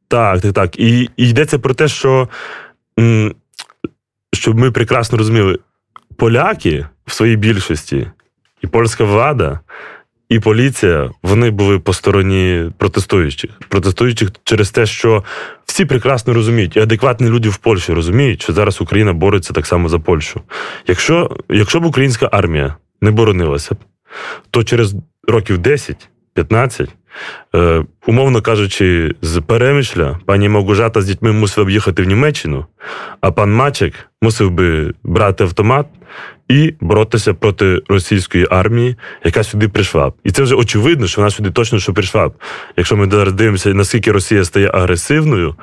так, 0.08 0.40
так, 0.40 0.52
так. 0.52 0.78
І, 0.78 1.10
і 1.16 1.28
йдеться 1.28 1.58
про 1.58 1.74
те, 1.74 1.88
що 1.88 2.28
щоб 4.32 4.58
ми 4.58 4.70
прекрасно 4.70 5.18
розуміли, 5.18 5.58
поляки 6.16 6.86
в 7.06 7.12
своїй 7.12 7.36
більшості, 7.36 8.10
і 8.62 8.66
польська 8.66 9.04
влада, 9.04 9.60
і 10.28 10.40
поліція 10.40 11.10
вони 11.22 11.50
були 11.50 11.78
по 11.78 11.92
стороні 11.92 12.70
протестуючих. 12.78 13.50
Протестуючих 13.68 14.30
через 14.44 14.70
те, 14.70 14.86
що 14.86 15.24
всі 15.64 15.84
прекрасно 15.84 16.34
розуміють, 16.34 16.76
і 16.76 16.80
адекватні 16.80 17.28
люди 17.28 17.48
в 17.48 17.56
Польщі 17.56 17.92
розуміють, 17.92 18.42
що 18.42 18.52
зараз 18.52 18.80
Україна 18.80 19.12
бореться 19.12 19.52
так 19.52 19.66
само 19.66 19.88
за 19.88 19.98
Польщу. 19.98 20.40
Якщо, 20.86 21.36
Якщо 21.48 21.80
б 21.80 21.84
українська 21.84 22.28
армія 22.32 22.76
не 23.00 23.10
боронилася, 23.10 23.76
то 24.50 24.64
через 24.64 24.94
років 25.28 25.58
10-15 26.36 26.88
Е, 27.54 27.84
Умовно 28.06 28.42
кажучи, 28.42 29.14
з 29.22 29.40
Перемишля 29.40 30.18
пані 30.26 30.48
Могужата 30.48 31.02
з 31.02 31.06
дітьми 31.06 31.32
мусила 31.32 31.64
б 31.64 31.92
в 31.96 32.04
Німеччину, 32.04 32.66
а 33.20 33.30
пан 33.30 33.52
Мачек 33.52 33.94
мусив 34.22 34.50
би 34.50 34.94
брати 35.02 35.44
автомат 35.44 35.86
і 36.48 36.74
боротися 36.80 37.34
проти 37.34 37.82
російської 37.88 38.46
армії, 38.50 38.96
яка 39.24 39.44
сюди 39.44 39.68
прийшла. 39.68 40.12
І 40.24 40.30
це 40.30 40.42
вже 40.42 40.54
очевидно, 40.54 41.06
що 41.06 41.20
вона 41.20 41.30
сюди 41.30 41.50
точно 41.50 41.78
що 41.78 41.92
прийшла. 41.92 42.30
Якщо 42.76 42.96
ми 42.96 43.10
зараз 43.10 43.32
дивимося, 43.32 43.74
наскільки 43.74 44.12
Росія 44.12 44.44
стає 44.44 44.70
агресивною, 44.74 45.54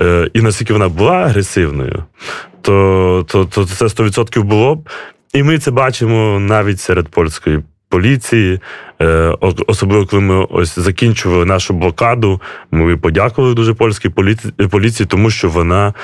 е, 0.00 0.30
і 0.34 0.40
наскільки 0.40 0.72
вона 0.72 0.88
була 0.88 1.12
агресивною, 1.12 2.04
то, 2.62 3.26
то, 3.28 3.44
то 3.44 3.64
це 3.64 3.84
100% 3.84 4.42
було 4.42 4.74
б. 4.74 4.88
І 5.32 5.42
ми 5.42 5.58
це 5.58 5.70
бачимо 5.70 6.40
навіть 6.40 6.80
серед 6.80 7.08
польської 7.08 7.62
поліції. 7.88 8.60
Е, 9.02 9.34
особливо, 9.66 10.06
коли 10.06 10.22
ми 10.22 10.46
ось 10.50 10.78
закінчували 10.78 11.44
нашу 11.44 11.74
блокаду, 11.74 12.40
ми 12.70 12.96
подякували 12.96 13.54
дуже 13.54 13.74
польській 13.74 14.08
поліції, 14.70 15.06
тому 15.06 15.30
що 15.30 15.48
вона 15.48 15.94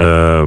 е, 0.00 0.46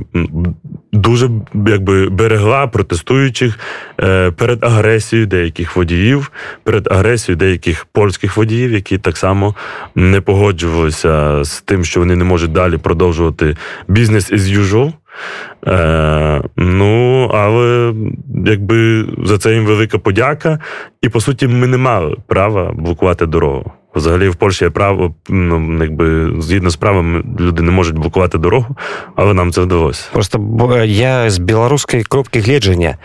дуже 0.93 1.29
якби 1.67 2.09
берегла 2.09 2.67
протестуючих 2.67 3.59
е, 3.99 4.31
перед 4.31 4.63
агресією 4.63 5.27
деяких 5.27 5.75
водіїв, 5.75 6.31
перед 6.63 6.87
агресією 6.91 7.37
деяких 7.37 7.85
польських 7.85 8.37
водіїв, 8.37 8.71
які 8.71 8.97
так 8.97 9.17
само 9.17 9.55
не 9.95 10.21
погоджувалися 10.21 11.43
з 11.43 11.61
тим, 11.61 11.85
що 11.85 11.99
вони 11.99 12.15
не 12.15 12.23
можуть 12.23 12.51
далі 12.51 12.77
продовжувати 12.77 13.57
бізнес 13.87 14.31
as 14.31 14.61
usual. 14.61 14.93
Е, 15.66 16.42
Ну, 16.56 17.30
але 17.34 17.94
якби 18.46 19.06
за 19.24 19.38
це 19.38 19.54
їм 19.54 19.66
велика 19.66 19.98
подяка. 19.98 20.58
І 21.02 21.08
по 21.08 21.20
суті, 21.20 21.46
ми 21.48 21.66
не 21.66 21.76
мали 21.76 22.16
права 22.26 22.72
блокувати 22.72 23.26
дорогу. 23.26 23.72
Взагалі 23.94 24.28
в 24.28 24.36
Польщі 24.36 24.64
є 24.64 24.70
право, 24.70 25.14
ну 25.28 25.78
якби 25.80 26.32
згідно 26.42 26.70
з 26.70 26.76
правом 26.76 27.36
люди 27.40 27.62
не 27.62 27.70
можуть 27.70 27.94
блокувати 27.94 28.38
дорогу, 28.38 28.76
але 29.16 29.34
нам 29.34 29.52
це 29.52 29.60
вдалося. 29.60 30.08
Просто 30.12 30.40
я 30.84 31.30
з 31.30 31.38
білоруської 31.38 32.04
кропки 32.04 32.40
гледжання. 32.40 32.96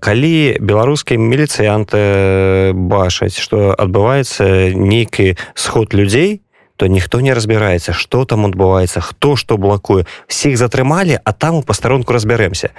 Калі 0.00 0.58
беларускія 0.60 1.20
міліцыянты 1.20 2.72
бачаць, 2.72 3.38
што 3.38 3.76
адбываецца 3.78 4.72
нейкі 4.76 5.36
сход 5.54 5.94
людзей, 5.94 6.40
то 6.80 6.86
ніхто 6.86 7.20
не 7.20 7.34
разбіраецца 7.34 7.92
что 7.92 8.24
там 8.24 8.46
адбываецца 8.46 9.00
хто 9.00 9.36
што 9.36 9.56
блакуе 9.56 10.04
всіх 10.28 10.56
затрымалі 10.56 11.18
а 11.24 11.32
там 11.32 11.54
у 11.56 11.62
пастаронку 11.62 12.12
разбярэмся 12.12 12.70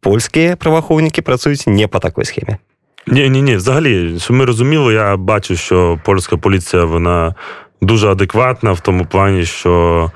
польскія 0.00 0.56
праваахоўнікі 0.56 1.22
працуюць 1.22 1.66
не 1.66 1.88
по 1.88 1.98
такой 1.98 2.24
схеме 2.24 2.58
ні 3.06 3.28
ні 3.28 3.42
ні 3.42 3.56
взагалі 3.56 4.18
що 4.18 4.34
ми 4.34 4.44
розуміли 4.44 4.94
я 4.94 5.16
бачу 5.16 5.56
що 5.56 5.98
польська 6.04 6.36
поліція 6.36 6.84
вона 6.84 7.34
дуже 7.80 8.08
адекватна 8.08 8.72
в 8.72 8.80
тому 8.80 9.06
плані 9.06 9.44
що 9.44 10.10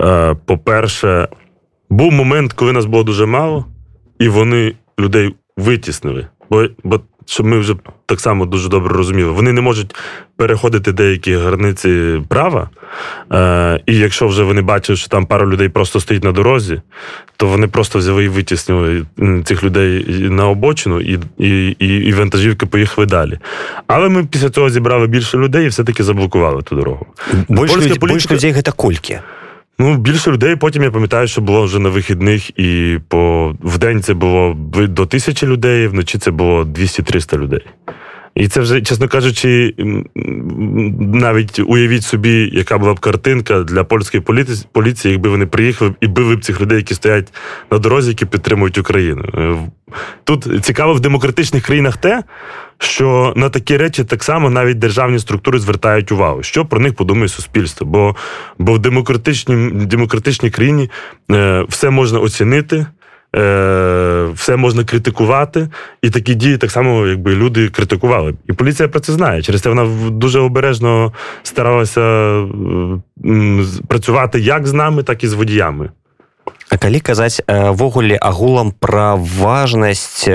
е, 0.00 0.36
по-перше 0.44 1.28
був 1.90 2.12
момент 2.12 2.52
коли 2.52 2.72
нас 2.72 2.84
було 2.84 3.04
дуже 3.04 3.26
мало 3.26 3.64
і 4.18 4.28
вони 4.28 4.74
людей 4.98 5.34
витіснили 5.56 6.26
бо 6.50 6.66
бо 6.84 7.00
щоб 7.29 7.45
ми 7.45 7.59
вже 7.59 7.75
так 8.05 8.19
само 8.19 8.45
дуже 8.45 8.69
добре 8.69 8.95
розуміли, 8.95 9.31
вони 9.31 9.53
не 9.53 9.61
можуть 9.61 9.95
переходити 10.35 10.91
деякі 10.91 11.35
границі 11.35 12.21
права. 12.27 12.69
Е, 13.31 13.79
І 13.85 13.97
якщо 13.97 14.27
вже 14.27 14.43
вони 14.43 14.61
бачать, 14.61 14.97
що 14.97 15.07
там 15.07 15.25
пару 15.25 15.51
людей 15.51 15.69
просто 15.69 15.99
стоїть 15.99 16.23
на 16.23 16.31
дорозі, 16.31 16.81
то 17.37 17.47
вони 17.47 17.67
просто 17.67 17.99
взяли 17.99 18.25
і 18.25 18.27
витіснили 18.27 19.05
цих 19.45 19.63
людей 19.63 20.05
на 20.29 20.47
обочину, 20.47 21.01
і 21.01 21.19
і, 21.37 21.75
і, 21.79 21.87
і 21.87 22.13
вантажівки 22.13 22.65
поїхали 22.65 23.07
далі. 23.07 23.39
Але 23.87 24.09
ми 24.09 24.25
після 24.25 24.49
цього 24.49 24.69
зібрали 24.69 25.07
більше 25.07 25.37
людей 25.37 25.65
і 25.65 25.69
все-таки 25.69 26.03
заблокували 26.03 26.61
ту 26.61 26.75
дорогу. 26.75 27.05
Більше 27.49 27.75
людей, 27.75 27.99
політика... 27.99 28.35
людей 28.35 28.53
це 28.53 28.71
кольки. 28.71 29.19
Ну, 29.81 29.97
більше 29.97 30.31
людей. 30.31 30.55
Потім 30.55 30.83
я 30.83 30.91
пам'ятаю, 30.91 31.27
що 31.27 31.41
було 31.41 31.63
вже 31.63 31.79
на 31.79 31.89
вихідних, 31.89 32.59
і 32.59 32.99
по 33.07 33.55
в 33.61 33.77
день 33.77 34.01
це 34.01 34.13
було 34.13 34.53
до 34.73 35.05
тисячі 35.05 35.47
людей, 35.47 35.87
вночі 35.87 36.17
це 36.17 36.31
було 36.31 36.63
200-300 36.63 37.37
людей. 37.37 37.65
І 38.35 38.47
це 38.47 38.59
вже, 38.61 38.81
чесно 38.81 39.07
кажучи, 39.07 39.75
навіть 40.99 41.59
уявіть 41.67 42.03
собі, 42.03 42.49
яка 42.53 42.77
була 42.77 42.93
б 42.93 42.99
картинка 42.99 43.63
для 43.63 43.83
польської 43.83 44.23
поліції, 44.71 45.11
якби 45.11 45.29
вони 45.29 45.45
приїхали 45.45 45.93
і 46.01 46.07
били 46.07 46.35
б 46.35 46.45
цих 46.45 46.61
людей, 46.61 46.77
які 46.77 46.93
стоять 46.93 47.33
на 47.71 47.77
дорозі, 47.77 48.09
які 48.09 48.25
підтримують 48.25 48.77
Україну. 48.77 49.23
Е, 49.37 49.55
тут 50.23 50.65
цікаво 50.65 50.93
в 50.93 50.99
демократичних 50.99 51.65
країнах 51.65 51.97
те, 51.97 52.23
що 52.77 53.33
на 53.35 53.49
такі 53.49 53.77
речі 53.77 54.03
так 54.03 54.23
само 54.23 54.49
навіть 54.49 54.79
державні 54.79 55.19
структури 55.19 55.59
звертають 55.59 56.11
увагу, 56.11 56.43
що 56.43 56.65
про 56.65 56.79
них 56.79 56.93
подумає 56.93 57.27
суспільство. 57.27 57.87
Бо 57.87 58.15
бо 58.59 58.73
в 58.73 58.79
демократичній 58.79 59.71
демократичній 59.71 60.49
країні 60.49 60.89
е, 61.31 61.65
все 61.69 61.89
можна 61.89 62.19
оцінити. 62.19 62.85
Е, 63.35 64.27
все 64.33 64.55
можна 64.55 64.83
критикувати, 64.83 65.67
і 66.01 66.09
такі 66.09 66.35
дії 66.35 66.57
так 66.57 66.71
само, 66.71 67.07
якби 67.07 67.35
люди 67.35 67.69
критикували. 67.69 68.33
І 68.47 68.53
поліція 68.53 68.89
про 68.89 68.99
це 68.99 69.13
знає. 69.13 69.41
Через 69.41 69.61
це 69.61 69.69
вона 69.69 70.09
дуже 70.09 70.39
обережно 70.39 71.13
старалася 71.43 72.01
працювати 73.87 74.39
як 74.39 74.67
з 74.67 74.73
нами, 74.73 75.03
так 75.03 75.23
і 75.23 75.27
з 75.27 75.33
водіями. 75.33 75.89
А 76.69 76.77
калі 76.77 76.99
казаць 76.99 77.41
ввогуле 77.47 78.17
агулам 78.21 78.73
пра 78.79 79.15
важнасць 79.15 80.27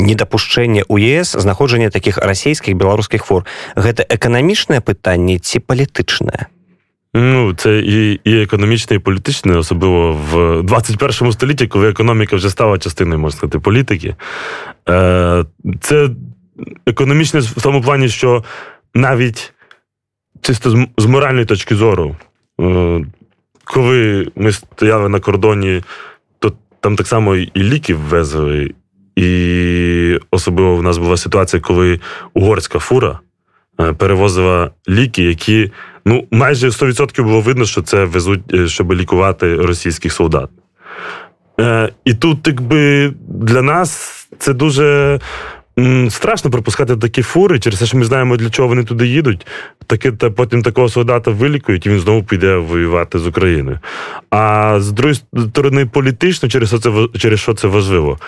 недапушчэння 0.00 0.84
у 0.88 0.98
ЕС 0.98 1.36
знаходжання 1.36 1.90
такіх 1.90 2.18
расійскіх 2.18 2.76
беларускіх 2.76 3.24
фур 3.24 3.44
гэта 3.76 4.08
эканамічнае 4.08 4.80
пытанне 4.80 5.38
ці 5.38 5.60
палітычнае 5.60 6.48
Ну, 7.18 7.54
це 7.54 7.78
і 7.78 8.20
і 8.24 8.42
економічне, 8.42 8.96
і 8.96 8.98
політичне, 8.98 9.56
особливо 9.56 10.12
в 10.12 10.62
21 10.62 11.32
столітті, 11.32 11.66
коли 11.66 11.88
економіка 11.88 12.36
вже 12.36 12.50
стала 12.50 12.78
частиною, 12.78 13.18
можна 13.18 13.36
сказати, 13.38 13.58
політики. 13.58 14.16
Е, 14.88 15.44
Це 15.80 16.08
економічне 16.86 17.40
в 17.40 17.62
тому 17.62 17.82
плані, 17.82 18.08
що 18.08 18.44
навіть 18.94 19.52
чисто 20.40 20.86
з 20.98 21.06
моральної 21.06 21.46
точки 21.46 21.74
зору, 21.74 22.16
е, 22.60 23.04
коли 23.64 24.28
ми 24.36 24.52
стояли 24.52 25.08
на 25.08 25.20
кордоні, 25.20 25.82
то 26.38 26.52
там 26.80 26.96
так 26.96 27.06
само 27.06 27.36
і 27.36 27.50
ліки 27.56 27.94
ввезли, 27.94 28.74
і 29.16 30.18
особливо 30.30 30.76
в 30.76 30.82
нас 30.82 30.98
була 30.98 31.16
ситуація, 31.16 31.60
коли 31.60 32.00
угорська 32.34 32.78
фура 32.78 33.20
е, 33.80 33.92
перевозила 33.92 34.70
ліки, 34.88 35.22
які 35.22 35.70
ну 36.06 36.26
майже 36.30 36.68
100% 36.68 37.22
було 37.22 37.40
видно, 37.40 37.64
що 37.64 37.82
це 37.82 38.04
везуть, 38.04 38.54
е, 38.54 38.68
щоб 38.68 38.92
лікувати 38.92 39.54
російських 39.54 40.12
солдат. 40.12 40.50
Е, 41.60 41.92
І 42.04 42.14
тут, 42.14 42.46
якби 42.46 43.12
для 43.28 43.62
нас 43.62 44.12
це 44.38 44.52
дуже 44.52 45.18
страшно 46.10 46.50
пропускати 46.50 46.96
такі 46.96 47.22
фури, 47.22 47.60
через 47.60 47.78
те, 47.78 47.86
що 47.86 47.98
ми 47.98 48.04
знаємо, 48.04 48.36
для 48.36 48.50
чого 48.50 48.68
вони 48.68 48.84
туди 48.84 49.06
їдуть. 49.06 49.46
Таки, 49.86 50.12
та 50.12 50.30
потім 50.30 50.62
такого 50.62 50.88
солдата 50.88 51.30
вилікують, 51.30 51.86
і 51.86 51.90
він 51.90 52.00
знову 52.00 52.22
піде 52.24 52.56
воювати 52.56 53.18
з 53.18 53.26
Україною. 53.26 53.80
А 54.30 54.76
з 54.80 54.92
другої 54.92 55.20
сторони, 55.50 55.86
політично, 55.86 56.48
через 56.48 56.68
що 56.68 56.78
це 56.78 57.18
через 57.18 57.40
що 57.40 57.54
це 57.54 57.68
важливо, 57.68 58.18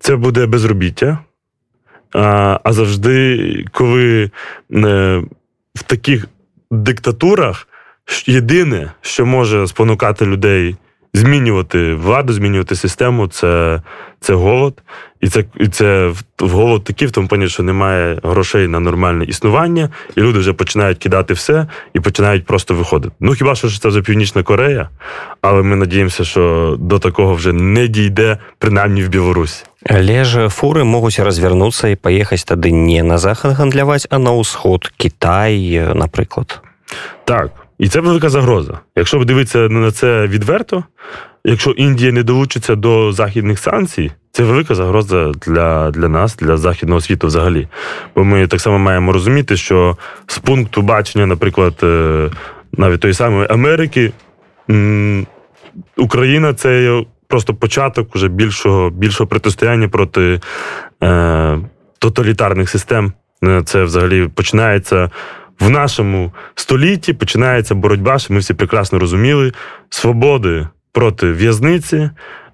це 0.00 0.16
буде 0.16 0.46
безробіття. 0.46 1.18
А 2.12 2.60
а 2.64 2.72
завжди, 2.72 3.64
коли 3.72 4.30
е, 4.72 5.22
в 5.74 5.82
таких 5.82 6.26
диктатурах 6.70 7.68
єдине, 8.26 8.92
що 9.00 9.26
може 9.26 9.66
спонукати 9.66 10.26
людей 10.26 10.76
змінювати 11.13 11.93
владу, 11.93 12.33
змінювати 12.33 12.75
систему, 12.75 13.27
це 13.27 13.81
це 14.19 14.33
голод. 14.33 14.81
І 15.21 15.27
це 15.29 15.45
і 15.59 15.67
це 15.67 16.07
в 16.39 16.49
голод 16.49 16.83
такий, 16.83 17.07
в 17.07 17.11
тому 17.11 17.27
плані, 17.27 17.47
що 17.47 17.63
немає 17.63 18.19
грошей 18.23 18.67
на 18.67 18.79
нормальне 18.79 19.25
існування, 19.25 19.89
і 20.15 20.21
люди 20.21 20.39
вже 20.39 20.53
починають 20.53 20.97
кидати 20.97 21.33
все 21.33 21.67
і 21.93 21.99
починають 21.99 22.45
просто 22.45 22.73
виходити. 22.73 23.15
Ну 23.19 23.33
хіба 23.33 23.55
що 23.55 23.69
це 23.69 23.87
вже 23.87 24.01
Північна 24.01 24.43
Корея, 24.43 24.89
але 25.41 25.63
ми 25.63 25.75
надіємося, 25.75 26.23
що 26.23 26.75
до 26.79 26.99
такого 26.99 27.33
вже 27.33 27.53
не 27.53 27.87
дійде, 27.87 28.37
принаймні 28.57 29.03
в 29.03 29.09
Білорусі. 29.09 29.63
Але 29.89 30.25
ж 30.25 30.47
фуры 30.49 30.83
могуць 30.83 31.19
развярнуцца 31.19 31.87
і 31.87 31.95
паехаць 31.95 32.45
тады 32.45 32.73
не 32.73 33.03
на 33.03 33.17
захад 33.17 33.53
гандляваць, 33.53 34.07
а 34.09 34.17
на 34.17 34.31
ўсход 34.31 34.91
Кітай, 34.97 35.93
напрыклад. 35.93 36.61
Так, 37.25 37.51
і 37.80 37.88
це 37.88 38.00
велика 38.00 38.28
загроза. 38.28 38.78
Якщо 38.96 39.18
ви 39.18 39.24
дивитися 39.24 39.58
на 39.58 39.90
це 39.90 40.26
відверто, 40.26 40.84
якщо 41.44 41.70
Індія 41.70 42.12
не 42.12 42.22
долучиться 42.22 42.74
до 42.74 43.12
західних 43.12 43.58
санкцій, 43.58 44.12
це 44.32 44.42
велика 44.42 44.74
загроза 44.74 45.32
для 45.46 45.90
для 45.90 46.08
нас, 46.08 46.36
для 46.36 46.56
західного 46.56 47.00
світу 47.00 47.26
взагалі. 47.26 47.68
Бо 48.16 48.24
ми 48.24 48.46
так 48.46 48.60
само 48.60 48.78
маємо 48.78 49.12
розуміти, 49.12 49.56
що 49.56 49.96
з 50.26 50.38
пункту 50.38 50.82
бачення, 50.82 51.26
наприклад, 51.26 51.74
е, 51.82 52.30
навіть 52.72 53.00
тої 53.00 53.14
самої 53.14 53.46
Америки, 53.50 54.12
Україна 55.96 56.54
це 56.54 57.02
просто 57.28 57.54
початок 57.54 58.16
уже 58.16 58.28
більшого 58.28 58.90
більшого 58.90 59.28
протистояння 59.28 59.88
проти 59.88 60.40
е, 61.02 61.58
тоталітарних 61.98 62.70
систем. 62.70 63.12
Е, 63.44 63.62
це 63.64 63.84
взагалі 63.84 64.28
починається 64.28 65.10
в 65.60 65.70
нашому 65.70 66.32
столітті 66.54 67.12
починається 67.12 67.74
боротьба, 67.74 68.18
що 68.18 68.34
ми 68.34 68.40
всі 68.40 68.54
прекрасно 68.54 68.98
розуміли, 68.98 69.52
свободи 69.90 70.68
проти 70.92 71.32
в'язниці, 71.32 72.10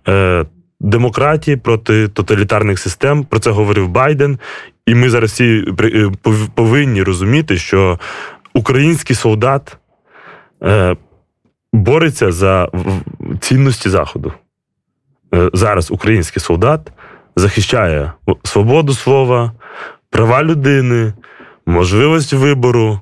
е, 0.09 0.45
демократії 0.81 1.57
проти 1.57 2.09
тоталітарних 2.09 2.79
систем. 2.79 3.25
Про 3.25 3.38
це 3.38 3.51
говорив 3.51 3.88
Байден. 3.88 4.38
І 4.87 4.95
ми 4.95 5.11
зараз 5.11 5.33
всі 5.33 5.64
е, 5.81 6.11
повинні 6.55 7.03
розуміти, 7.03 7.57
що 7.57 7.99
український 8.55 9.16
солдат 9.16 9.77
е, 10.62 10.97
бореться 11.73 12.33
за 12.33 12.69
цінності 13.40 13.88
Заходу. 13.88 14.33
Зараз 15.53 15.90
український 15.90 16.42
солдат 16.42 16.92
захищає 17.37 18.12
свободу 18.45 18.92
слова, 18.95 19.53
права 20.11 20.42
людини 20.42 21.12
можливість 21.67 22.33
вибору 22.33 23.01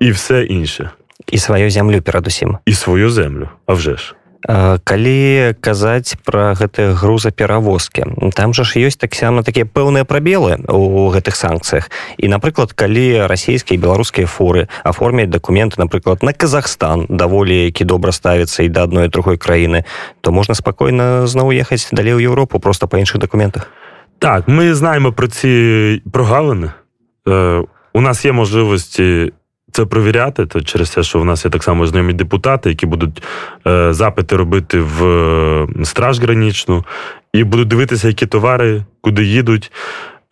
і 0.00 0.10
все 0.10 0.42
інше. 0.42 0.90
І 1.32 1.38
сваю 1.38 1.70
зямлю 1.70 2.02
перадусім. 2.02 2.58
І 2.66 2.72
свою 2.72 3.10
землю, 3.10 3.48
а 3.66 3.72
вже 3.72 3.96
ж. 3.96 4.14
калі 4.84 5.54
казаць 5.60 6.14
пра 6.22 6.54
гэтыя 6.54 6.94
грузаперавозкі 6.94 8.30
там 8.38 8.54
жа 8.54 8.62
ж 8.62 8.78
ёсць 8.86 8.96
таксама 8.96 9.42
такія 9.42 9.66
пэўныя 9.66 10.06
прабелы 10.06 10.62
у 10.70 11.10
гэтых 11.10 11.34
санкцыях 11.34 11.90
і 12.16 12.30
напрыклад 12.30 12.72
калі 12.72 13.26
расійскія 13.26 13.74
і 13.74 13.82
беларускія 13.82 14.30
фуры 14.30 14.68
аформяць 14.84 15.28
дакументы 15.28 15.82
напрыклад 15.82 16.22
на 16.22 16.32
Казахстан 16.32 17.06
даволі 17.10 17.66
які 17.66 17.84
добра 17.84 18.12
ставіцца 18.12 18.62
і 18.62 18.68
да 18.68 18.86
адной 18.86 19.08
другой 19.08 19.38
краіны 19.42 19.82
то 20.20 20.30
можна 20.30 20.54
спакойна 20.54 21.26
зноў 21.26 21.50
ехаць 21.50 21.90
далей 21.90 22.14
у 22.14 22.22
Еўропу 22.22 22.60
просто 22.60 22.86
па 22.86 23.02
іншых 23.02 23.18
дакументах 23.18 23.66
так 24.18 24.46
мы 24.46 24.72
знаємо 24.74 25.12
про 25.12 25.26
ці 25.26 26.00
прогалини 26.12 26.70
у 27.98 28.00
нас 28.00 28.24
є 28.24 28.32
можливості 28.32 29.32
це 29.72 29.84
провіряти, 29.84 30.46
то 30.46 30.60
через 30.60 30.90
те, 30.90 31.02
що 31.02 31.18
в 31.18 31.24
нас 31.24 31.44
є 31.44 31.50
так 31.50 31.62
само 31.62 31.86
знайомі 31.86 32.12
депутати, 32.12 32.68
які 32.68 32.86
будуть 32.86 33.22
е, 33.66 33.92
запити 33.92 34.36
робити 34.36 34.80
в 34.80 35.06
е, 35.06 35.84
страж 35.84 36.20
гранічну, 36.20 36.84
і 37.32 37.44
будуть 37.44 37.68
дивитися, 37.68 38.08
які 38.08 38.26
товари, 38.26 38.84
куди 39.00 39.24
їдуть. 39.24 39.72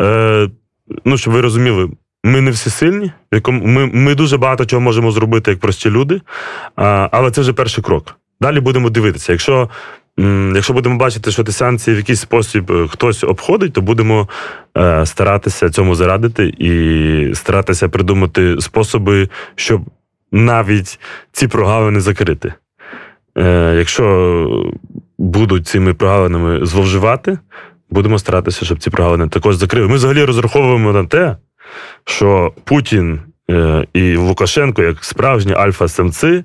Е, 0.03 0.49
Ну, 1.05 1.19
щоб 1.19 1.35
ви 1.35 1.41
розуміли, 1.41 1.91
ми 2.25 2.41
не 2.41 2.51
всі 2.51 2.71
сильні, 2.71 3.13
ми, 3.49 3.87
ми 3.87 4.15
дуже 4.15 4.37
багато 4.37 4.65
чого 4.65 4.81
можемо 4.81 5.11
зробити 5.11 5.51
як 5.51 5.61
прості 5.61 5.91
люди, 5.91 6.21
а, 6.77 7.09
але 7.13 7.31
це 7.31 7.41
вже 7.41 7.53
перший 7.53 7.85
крок. 7.85 8.17
Далі 8.41 8.61
будемо 8.61 8.91
дивитися. 8.91 9.33
Якщо 9.33 9.71
Якщо 10.55 10.73
будемо 10.73 10.97
бачити, 10.97 11.31
що 11.31 11.45
ті 11.45 11.53
санкції 11.53 11.95
в 11.95 11.99
якийсь 11.99 12.21
спосіб 12.21 12.73
е, 12.73 12.89
хтось 12.89 13.25
обходить, 13.25 13.73
то 13.73 13.81
будемо 13.81 14.29
е, 14.79 15.07
старатися 15.07 15.71
цьому 15.71 15.95
зарадити 15.95 16.47
і 16.59 17.35
старатися 17.35 17.89
придумати 17.89 18.57
способи, 18.61 19.29
щоб 19.55 19.83
навіть 20.33 21.01
ці 21.33 21.49
прогалини 21.49 22.01
закрити. 22.01 22.55
Е, 23.39 23.75
якщо 23.79 24.67
будуть 25.19 25.67
цими 25.67 25.95
прогалинами 25.95 26.67
зловживати, 26.67 27.39
будемо 27.91 28.19
старатися, 28.19 28.65
щоб 28.65 28.79
ці 28.79 28.91
прогалини 28.91 29.29
також 29.29 29.57
закрили. 29.57 29.89
Ми 29.89 29.95
взагалі 29.95 30.25
розраховуємо 30.25 30.93
на 30.93 31.05
те, 31.05 31.37
що 32.05 32.53
Путін 32.65 33.21
і 33.93 34.17
Лукашенко, 34.17 34.83
як 34.83 35.05
справжні 35.05 35.53
альфа-самці, 35.53 36.45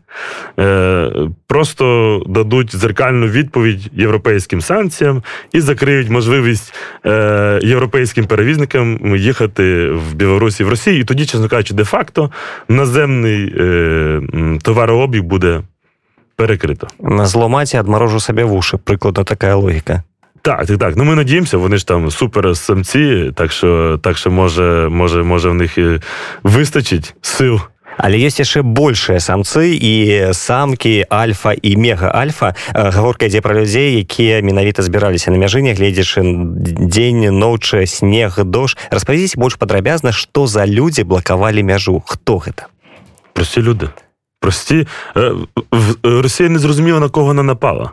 е, 0.60 1.12
просто 1.48 2.24
дадуть 2.28 2.76
зеркальну 2.76 3.28
відповідь 3.28 3.90
європейським 3.94 4.62
санкціям 4.62 5.24
і 5.52 5.62
закриють 5.62 6.10
можливість 6.10 6.74
е, 7.06 7.60
європейським 7.64 8.26
перевізникам 8.26 9.16
їхати 9.16 9.90
в 9.90 10.14
Білорусі 10.14 10.64
в 10.64 10.70
Росію. 10.70 11.00
І 11.00 11.04
тоді, 11.04 11.26
чесно 11.26 11.48
кажучи, 11.50 11.74
де-факто 11.74 12.32
наземний 12.70 13.54
товарообіг 14.62 15.24
буде 15.24 15.62
перекрито. 16.36 16.88
Зломаті 17.24 17.78
адморожу 17.78 18.20
себе 18.20 18.44
вуші. 18.44 18.78
Прикладно 18.84 19.24
така 19.24 19.56
логіка. 19.56 20.04
Так, 20.42 20.66
так, 20.66 20.78
так. 20.78 20.98
Ну 20.98 21.04
ми 21.04 21.16
надіємося, 21.16 21.58
вони 21.58 21.78
ж 21.78 21.88
там 21.88 22.12
супер 22.12 22.58
самці, 22.58 23.32
так 23.36 23.52
що 23.52 24.00
так 24.04 24.18
що 24.18 24.32
може, 24.32 24.88
може, 24.92 25.24
може 25.24 25.50
в 25.50 25.54
них 25.54 25.78
і 25.78 26.00
вистачить 26.44 27.16
сил. 27.22 27.62
Але 27.98 28.18
ёсць 28.18 28.40
яшчэ 28.40 28.64
большыя 28.64 29.20
самцы 29.20 29.76
і 29.76 30.34
самкі 30.34 31.06
альфа 31.12 31.54
і 31.54 31.76
мега-альфа 31.78 32.56
гаворка 32.74 33.28
ідзе 33.28 33.42
пра 33.44 33.54
людзей 33.54 34.00
якія 34.00 34.42
менавіта 34.42 34.82
збіраліся 34.82 35.32
на 35.32 35.38
мяжы 35.38 35.62
нягледзячы 35.62 36.24
дзень 36.88 37.30
ночы 37.30 37.86
снег 37.86 38.40
дождж 38.42 38.80
распавядзіць 38.90 39.36
больш 39.36 39.60
падрабязна 39.60 40.16
што 40.16 40.48
за 40.48 40.66
людзі 40.66 41.04
блакавалі 41.04 41.62
мяжу 41.68 42.02
хто 42.08 42.40
гэта 42.40 42.72
прості 43.34 43.62
люди. 43.62 43.90
Прості. 44.40 44.88
Росія 46.04 46.50
не 46.50 46.60
зрозуміла 46.60 47.00
на 47.00 47.10
кого 47.10 47.26
вона 47.26 47.44
напала 47.44 47.92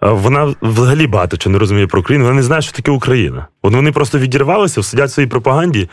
Вона 0.00 0.54
взагалі 0.62 1.06
багато 1.06 1.36
чого 1.36 1.52
не 1.52 1.58
розуміє 1.58 1.86
про 1.86 2.00
Україну. 2.00 2.24
Вона 2.24 2.36
не 2.36 2.42
знає, 2.42 2.62
що 2.62 2.72
таке 2.72 2.90
Україна. 2.90 3.46
От 3.62 3.74
вони 3.74 3.92
просто 3.92 4.18
відірвалися, 4.18 4.82
сидять 4.82 5.10
в 5.10 5.12
своїй 5.12 5.28
пропаганді. 5.28 5.88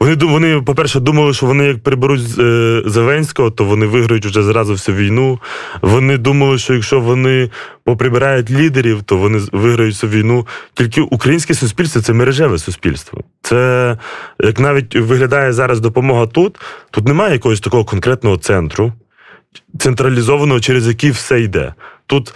Вони, 0.00 0.14
вони 0.14 0.62
по-перше, 0.62 1.00
думали, 1.00 1.32
що 1.34 1.46
вони 1.46 1.64
як 1.64 1.82
приберуть 1.82 2.38
е, 2.38 2.82
Зеленського, 2.86 3.50
то 3.50 3.64
вони 3.64 3.86
виграють 3.86 4.26
вже 4.26 4.42
зразу 4.42 4.72
всю 4.72 4.96
війну. 4.96 5.40
Вони 5.82 6.18
думали, 6.18 6.58
що 6.58 6.74
якщо 6.74 7.00
вони 7.00 7.50
поприбирають 7.84 8.50
лідерів, 8.50 9.02
то 9.02 9.16
вони 9.16 9.40
виграють 9.52 9.96
цю 9.96 10.08
війну. 10.08 10.46
Тільки 10.74 11.00
українське 11.00 11.54
суспільство 11.54 12.02
це 12.02 12.12
мережеве 12.12 12.58
суспільство. 12.58 13.20
Це 13.42 13.98
як 14.40 14.60
навіть 14.60 14.96
виглядає 14.96 15.52
зараз 15.52 15.80
допомога 15.80 16.26
тут. 16.26 16.60
Тут 16.90 17.08
немає 17.08 17.32
якогось 17.32 17.60
такого 17.60 17.84
конкретного 17.84 18.36
центру, 18.36 18.92
централізованого, 19.78 20.60
через 20.60 20.88
який 20.88 21.10
все 21.10 21.40
йде. 21.40 21.74
Тут 22.06 22.34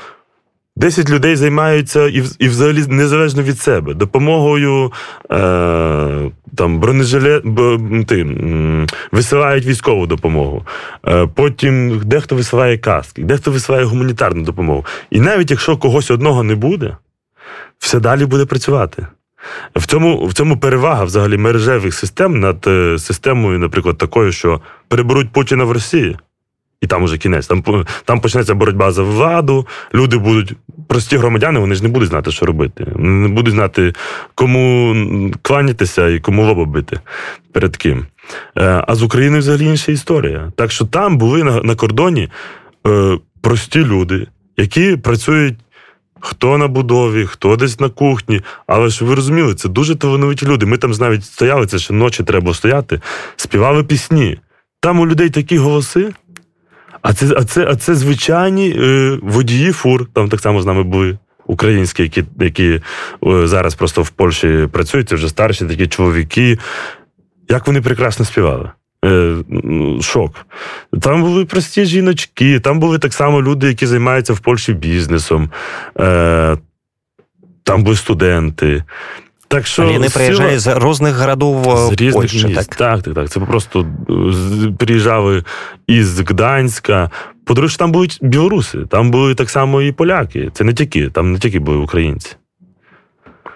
10 0.79 1.11
людей 1.11 1.37
займаються 1.37 2.07
і 2.07 2.25
і 2.38 2.49
взагалі 2.49 2.85
незалежно 2.88 3.43
від 3.43 3.59
себе 3.59 3.95
допомогою 3.95 4.93
е, 5.31 6.31
там 6.57 6.81
бронежилет, 6.81 7.45
ти, 8.07 8.27
висилають 9.12 9.67
військову 9.67 10.07
допомогу. 10.07 10.67
Е, 11.07 11.29
Потім 11.35 12.01
дехто 12.05 12.37
висилає 12.37 12.79
каски, 12.79 13.23
дехто 13.23 13.51
висилає 13.51 13.85
гуманітарну 13.85 14.45
допомогу. 14.45 14.87
І 15.11 15.21
навіть 15.21 15.51
якщо 15.51 15.77
когось 15.77 16.11
одного 16.11 16.43
не 16.43 16.55
буде, 16.55 16.97
все 17.79 18.01
далі 18.01 18.27
буде 18.27 18.45
працювати. 18.45 19.07
В 19.77 19.87
цьому 19.87 20.27
в 20.27 20.33
цьому 20.33 20.57
перевага 20.57 21.05
взагалі 21.05 21.37
мережевих 21.37 21.95
систем 21.95 22.41
над 22.41 22.64
е, 22.67 22.99
системою, 22.99 23.59
наприклад, 23.59 23.99
такою, 23.99 24.33
що 24.33 24.61
переберуть 24.88 25.33
Путіна 25.33 25.64
в 25.64 25.73
Росії. 25.73 26.17
І 26.81 26.87
там 26.87 27.03
уже 27.03 27.19
кінець. 27.19 27.47
Там 27.47 27.64
там 28.05 28.21
почнеться 28.21 28.55
боротьба 28.55 28.93
за 28.93 29.03
владу. 29.03 29.67
Люди 29.95 30.19
будуть 30.19 30.53
прості 30.88 31.17
громадяни, 31.17 31.61
вони 31.61 31.75
ж 31.75 31.83
не 31.83 31.88
будуть 31.88 32.09
знати, 32.09 32.31
що 32.31 32.47
робити. 32.47 32.87
Не 32.97 33.29
будуть 33.29 33.55
знати, 33.55 33.93
кому 34.35 34.95
кланятися 35.43 36.09
і 36.09 36.21
кому 36.21 36.47
лоба 36.47 36.64
бити 36.64 37.01
перед 37.53 37.77
ким. 37.77 38.07
Е, 38.57 38.85
а 38.88 38.95
з 38.95 39.03
Україною 39.03 39.41
взагалі 39.41 39.64
інша 39.64 39.93
історія. 39.93 40.53
Так 40.57 40.71
що 40.73 40.85
там 40.85 41.19
були 41.19 41.45
на, 41.45 41.62
на 41.62 41.75
кордоні 41.75 42.29
е, 42.87 43.19
прості 43.41 43.85
люди, 43.85 44.27
які 44.57 44.97
працюють. 44.97 45.55
Хто 46.21 46.59
на 46.59 46.69
будові, 46.69 47.27
хто 47.27 47.57
десь 47.57 47.81
на 47.81 47.88
кухні. 47.88 48.41
Але 48.67 48.88
ж 48.88 49.05
ви 49.05 49.14
розуміли, 49.14 49.55
це 49.55 49.69
дуже 49.69 49.95
талановиті 49.95 50.47
люди. 50.47 50.67
Ми 50.67 50.77
там 50.77 50.91
навіть 50.91 51.25
стояли, 51.25 51.67
це 51.67 51.79
ще 51.79 51.95
ночі 51.95 52.25
треба 52.25 52.55
стояти, 52.55 53.01
співали 53.37 53.85
пісні. 53.85 54.38
Там 54.81 55.01
у 55.01 55.07
людей 55.07 55.31
такі 55.31 55.59
голоси. 55.59 56.12
А 57.09 57.12
це 57.12 57.35
а 57.37 57.44
це, 57.44 57.66
а 57.68 57.77
це 57.77 57.94
звичайні 57.94 58.71
е, 58.79 59.18
водії 59.23 59.73
фур, 59.73 60.07
там 60.12 60.29
так 60.29 60.40
само 60.40 60.62
з 60.62 60.66
нами 60.66 60.83
були. 60.83 61.18
Українські, 61.47 62.03
які 62.03 62.25
які 62.40 62.81
е, 63.27 63.47
зараз 63.47 63.75
просто 63.75 64.03
в 64.03 64.11
Польщі 64.11 64.68
працюють, 64.73 65.09
це 65.09 65.14
вже 65.14 65.29
старші 65.29 65.64
такі 65.64 65.87
чоловіки. 65.87 66.59
Як 67.49 67.66
вони 67.66 67.81
прекрасно 67.81 68.25
співали. 68.25 68.71
Е, 69.05 69.37
Шок. 70.01 70.47
Там 71.03 71.23
були 71.23 71.44
прості 71.44 71.85
жіночки, 71.85 72.61
там 72.61 72.79
були 72.81 72.99
так 72.99 73.12
само 73.12 73.42
люди, 73.42 73.68
які 73.68 73.87
займаються 73.87 74.33
в 74.33 74.40
Польщі 74.40 74.73
бізнесом, 74.73 75.51
Е, 76.01 76.57
там 77.62 77.83
були 77.83 77.97
студенти. 77.97 78.85
Так 79.49 79.67
що 79.67 79.83
вони 79.83 80.09
приїжджають 80.09 80.61
з 80.61 80.67
різних 80.67 81.17
різних 81.97 82.15
Польщі, 82.15 82.47
міст. 82.47 82.71
Так? 82.71 82.77
так, 82.77 83.03
так, 83.03 83.15
так. 83.15 83.31
Це 83.31 83.41
просто 83.41 83.87
приїжджали 84.79 85.45
із 85.87 86.21
Гданська. 86.21 87.11
По-друге, 87.45 87.75
там 87.79 87.93
були 87.93 88.09
білоруси, 88.21 88.79
там 88.91 89.11
були 89.11 89.35
так 89.35 89.51
само 89.51 89.83
і 89.83 89.93
поляки. 89.93 90.51
Це 90.55 90.65
не 90.65 90.75
тільки, 90.75 91.09
там 91.09 91.33
не 91.33 91.39
тільки 91.39 91.59
були 91.59 91.79
українці. 91.79 92.37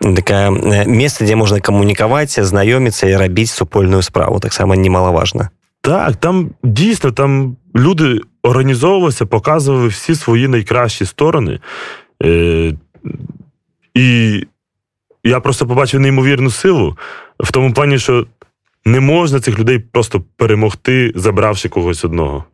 Таке 0.00 0.50
місце, 0.86 1.24
де 1.24 1.36
можна 1.36 1.60
комунікувати, 1.60 2.44
знайомитися 2.44 3.06
і 3.06 3.16
робити 3.16 3.46
супольну 3.46 4.02
справу. 4.02 4.40
Так 4.40 4.52
само 4.52 4.76
немаловажно. 4.76 5.48
Так, 5.80 6.16
там 6.16 6.50
дійсно 6.62 7.12
там 7.12 7.56
люди 7.76 8.20
організовувалися, 8.42 9.26
показували 9.26 9.88
всі 9.88 10.14
свої 10.14 10.48
найкращі 10.48 11.06
сторони. 11.06 11.60
Е, 12.24 12.74
І 13.94 14.46
я 15.24 15.40
просто 15.40 15.66
побачив 15.66 16.00
неймовірну 16.00 16.50
силу 16.50 16.96
в 17.40 17.52
тому 17.52 17.72
плані, 17.72 17.98
що 17.98 18.26
не 18.84 19.00
можна 19.00 19.40
цих 19.40 19.58
людей 19.58 19.78
просто 19.78 20.22
перемогти, 20.36 21.12
забравши 21.14 21.68
когось 21.68 22.04
одного. 22.04 22.44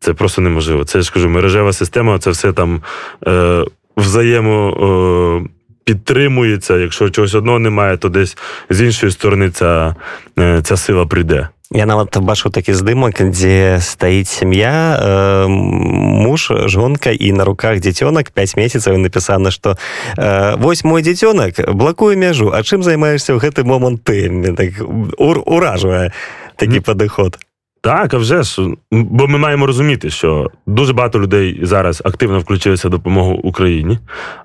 Це 0.00 0.14
просто 0.14 0.42
неможливо. 0.42 0.84
Це 0.84 0.98
я 0.98 1.02
ж 1.02 1.12
кажу, 1.12 1.28
мережева 1.28 1.72
система, 1.72 2.18
це 2.18 2.30
все 2.30 2.52
там 2.52 2.82
е, 3.26 3.64
взаємо. 3.96 5.42
Е, 5.46 5.50
Підтримується, 5.84 6.76
якщо 6.76 7.10
чогось 7.10 7.34
одного 7.34 7.58
немає, 7.58 7.96
то 7.96 8.08
десь 8.08 8.36
з 8.70 8.80
іншої 8.80 9.12
сторони 9.12 9.50
ця 9.50 9.96
е, 10.38 10.62
ця 10.62 10.76
сила 10.76 11.06
прийде. 11.06 11.48
Я 11.71 11.85
нават 11.85 12.17
бачу 12.21 12.49
такі 12.49 12.73
здымак 12.77 13.25
дзе 13.33 13.81
стаіць 13.81 14.29
сям'я 14.29 15.01
э, 15.01 15.47
муж 15.49 16.51
жонка 16.65 17.09
і 17.09 17.31
на 17.33 17.45
руках 17.45 17.81
дзіцёнак 17.81 18.31
5 18.31 18.57
месяцаў 18.57 18.97
напісана 18.97 19.49
што 19.51 19.73
э, 20.17 20.55
вось 20.61 20.85
мой 20.85 21.01
дзіцёнак 21.01 21.73
блакуе 21.73 22.15
мяжу 22.15 22.53
А 22.53 22.61
чым 22.61 22.83
займаешься 22.83 23.33
ў 23.33 23.41
гэты 23.41 23.65
момант 23.65 24.05
ты 24.05 24.29
так, 24.53 24.77
ур, 25.17 25.41
уражвае 25.45 26.13
такі 26.55 26.79
падыход 26.85 27.41
так 27.81 28.13
а 28.13 28.17
вже 28.17 28.43
ж 28.43 28.61
бо 28.91 29.27
ми 29.27 29.37
маємо 29.37 29.65
розуміти 29.65 30.09
що 30.09 30.51
дуже 30.67 30.93
багато 30.93 31.19
людей 31.19 31.59
зараз 31.61 32.01
активно 32.05 32.39
включилися 32.39 32.87
в 32.87 32.91
допомогу 32.91 33.33
Україні 33.43 33.99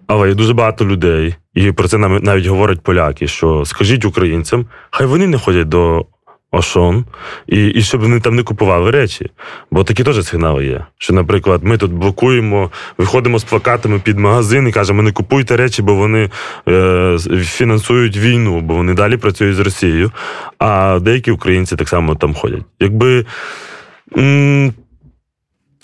але 0.06 0.28
є 0.28 0.34
дуже 0.34 0.54
багато 0.54 0.86
людей 0.86 1.34
і 1.54 1.72
про 1.72 1.88
це 1.88 1.98
нам 1.98 2.18
навіть 2.22 2.46
говорять 2.46 2.80
поляки 2.80 3.28
що 3.28 3.64
скажіть 3.64 4.04
українцям 4.04 4.66
хай 4.90 5.06
вони 5.06 5.26
не 5.26 5.38
ходять 5.38 5.68
до 5.68 6.06
Ошон, 6.55 7.05
і 7.47 7.67
і 7.67 7.81
щоб 7.81 8.01
вони 8.01 8.19
там 8.19 8.35
не 8.35 8.43
купували 8.43 8.91
речі. 8.91 9.31
Бо 9.71 9.83
такі 9.83 10.03
теж 10.03 10.25
сигнали 10.25 10.65
є. 10.65 10.85
Що, 10.97 11.13
наприклад, 11.13 11.63
ми 11.63 11.77
тут 11.77 11.91
блокуємо, 11.91 12.71
виходимо 12.97 13.39
з 13.39 13.43
плакатами 13.43 13.99
під 13.99 14.19
магазин 14.19 14.67
і 14.67 14.71
кажемо, 14.71 15.01
не 15.01 15.11
купуйте 15.11 15.57
речі, 15.57 15.81
бо 15.81 15.95
вони 15.95 16.29
е, 16.67 17.17
фінансують 17.43 18.17
війну, 18.17 18.61
бо 18.61 18.73
вони 18.73 18.93
далі 18.93 19.17
працюють 19.17 19.55
з 19.55 19.59
Росією. 19.59 20.11
А 20.59 20.99
деякі 21.01 21.31
українці 21.31 21.75
так 21.75 21.89
само 21.89 22.15
там 22.15 22.33
ходять. 22.33 22.63
Якби. 22.79 23.25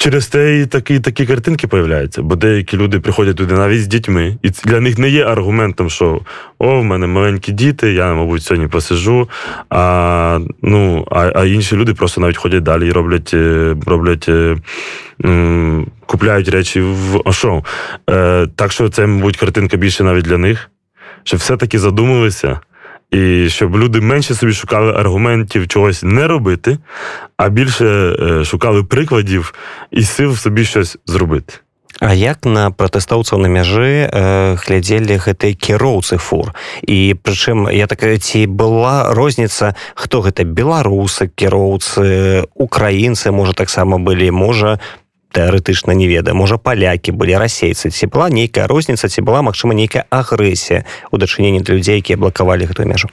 Через 0.02 0.28
те 0.28 0.60
і 0.60 0.66
такі 0.66 1.00
такі 1.00 1.26
картинки 1.26 1.68
появляються, 1.68 2.22
бо 2.22 2.36
деякі 2.36 2.78
люди 2.78 3.00
приходять 3.00 3.36
туди 3.36 3.54
навіть 3.54 3.84
з 3.84 3.88
дітьми, 3.88 4.38
і 4.44 4.50
для 4.50 4.80
них 4.80 4.98
не 4.98 5.10
є 5.10 5.26
аргументом, 5.26 5.90
що 5.90 6.22
о, 6.60 6.80
в 6.80 6.84
мене 6.84 7.08
маленькі 7.08 7.52
діти, 7.52 7.94
я, 7.94 8.14
мабуть, 8.14 8.44
сьогодні 8.44 8.68
посижу. 8.68 9.30
А 9.70 10.40
ну, 10.62 11.08
а, 11.12 11.32
а 11.36 11.46
інші 11.46 11.76
люди 11.76 11.94
просто 11.94 12.22
навіть 12.22 12.38
ходять 12.38 12.64
далі 12.64 12.88
і 12.88 12.92
роблять, 12.92 13.32
е, 13.34 13.76
роблять 13.86 14.30
м, 15.26 15.88
купляють 16.06 16.50
речі 16.50 16.82
в 16.82 17.22
Ошо. 17.26 17.64
Е, 18.10 18.48
Так 18.56 18.72
що 18.72 18.90
це, 18.90 19.08
мабуть, 19.08 19.38
картинка 19.38 19.78
більше 19.78 20.04
навіть 20.04 20.26
для 20.26 20.38
них, 20.38 20.70
щоб 21.24 21.40
все-таки 21.40 21.80
задумалися 21.80 22.60
І 23.11 23.49
щоб 23.49 23.77
люди 23.77 24.01
менше 24.01 24.35
собі 24.35 24.53
шукали 24.53 24.93
аргументів 24.93 25.69
чогось 25.69 26.03
не 26.03 26.27
робити, 26.27 26.79
а 27.37 27.49
більше 27.49 28.15
шукали 28.45 28.85
прикладів 28.85 29.55
і 29.91 30.03
сил 30.03 30.37
собі 30.37 30.65
щось 30.65 30.99
зробити. 31.07 31.55
А 32.01 32.13
як 32.13 32.45
на 32.45 32.69
пратэстоўцаў 32.69 33.41
на 33.41 33.49
мяжы 33.49 34.05
э, 34.05 34.57
глядзелі 34.61 35.17
гэтыя 35.17 35.57
кіроўцы 35.57 36.21
фур 36.21 36.53
і 36.85 37.17
прычым 37.17 37.73
я 37.73 37.89
так 37.89 38.05
ці 38.21 38.45
была 38.53 39.17
розніца 39.17 39.73
хто 39.97 40.21
гэта 40.21 40.45
беларусы 40.45 41.33
кіроўцы 41.33 42.45
украінцы 42.53 43.33
можа 43.33 43.57
таксама 43.57 43.97
былі 43.97 44.29
можа 44.29 44.77
тэарэтычна 45.33 45.93
не 45.95 46.09
ведае 46.09 46.35
можа 46.35 46.57
палякі 46.57 47.13
былі 47.13 47.37
расейцы 47.37 47.91
ці 47.91 48.07
была 48.07 48.31
нейкая 48.31 48.67
розніца 48.67 49.09
ці 49.09 49.21
была 49.23 49.43
магчыма 49.43 49.75
нейкая 49.75 50.05
агрэсія 50.11 50.85
у 51.11 51.19
дачыненні 51.19 51.61
для 51.61 51.75
людзей 51.75 51.97
якія 51.97 52.17
блакавалі 52.17 52.67
гэтую 52.67 52.89
мяжу 52.89 53.09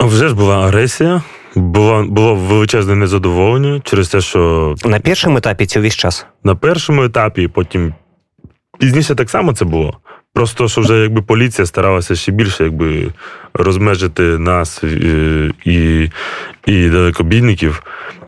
вже 0.00 0.28
ж 0.28 0.34
була 0.34 0.66
агресія 0.66 1.22
було 1.54 2.04
було 2.04 2.34
величезне 2.34 2.96
незадоволення 2.96 3.80
через 3.84 4.08
те, 4.08 4.20
що 4.20 4.74
на 4.84 5.00
першому 5.00 5.38
етапі 5.38 5.66
це 5.66 5.80
весь 5.80 5.96
час 5.96 6.26
на 6.44 6.54
першому 6.54 7.04
етапі, 7.04 7.48
потім 7.48 7.94
пізніше 8.78 9.14
так 9.14 9.30
само 9.30 9.52
це 9.52 9.64
було. 9.64 9.98
Просто 10.34 10.68
що 10.68 10.80
вже 10.80 10.98
якби 10.98 11.22
поліція 11.22 11.66
старалася 11.66 12.14
ще 12.14 12.32
більше 12.32 12.64
якби 12.64 13.12
розмежити 13.54 14.22
нас 14.22 14.82
і 14.82 15.50
і, 15.64 16.10
і 16.66 16.88
далекобійників 16.88 17.82
е, 17.86 18.23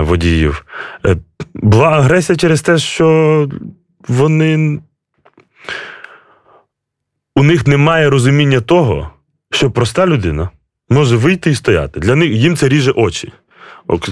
водіїв. 0.00 0.64
Е, 1.06 1.16
була 1.54 1.88
агресія 1.88 2.36
через 2.36 2.62
те, 2.62 2.78
що 2.78 3.48
вони 4.08 4.80
у 7.36 7.42
них 7.42 7.66
немає 7.66 8.10
розуміння 8.10 8.60
того, 8.60 9.10
що 9.50 9.70
проста 9.70 10.06
людина 10.06 10.48
може 10.88 11.16
вийти 11.16 11.50
і 11.50 11.54
стояти. 11.54 12.00
Для 12.00 12.14
них 12.14 12.30
їм 12.30 12.56
це 12.56 12.68
ріже 12.68 12.90
очі. 12.90 13.32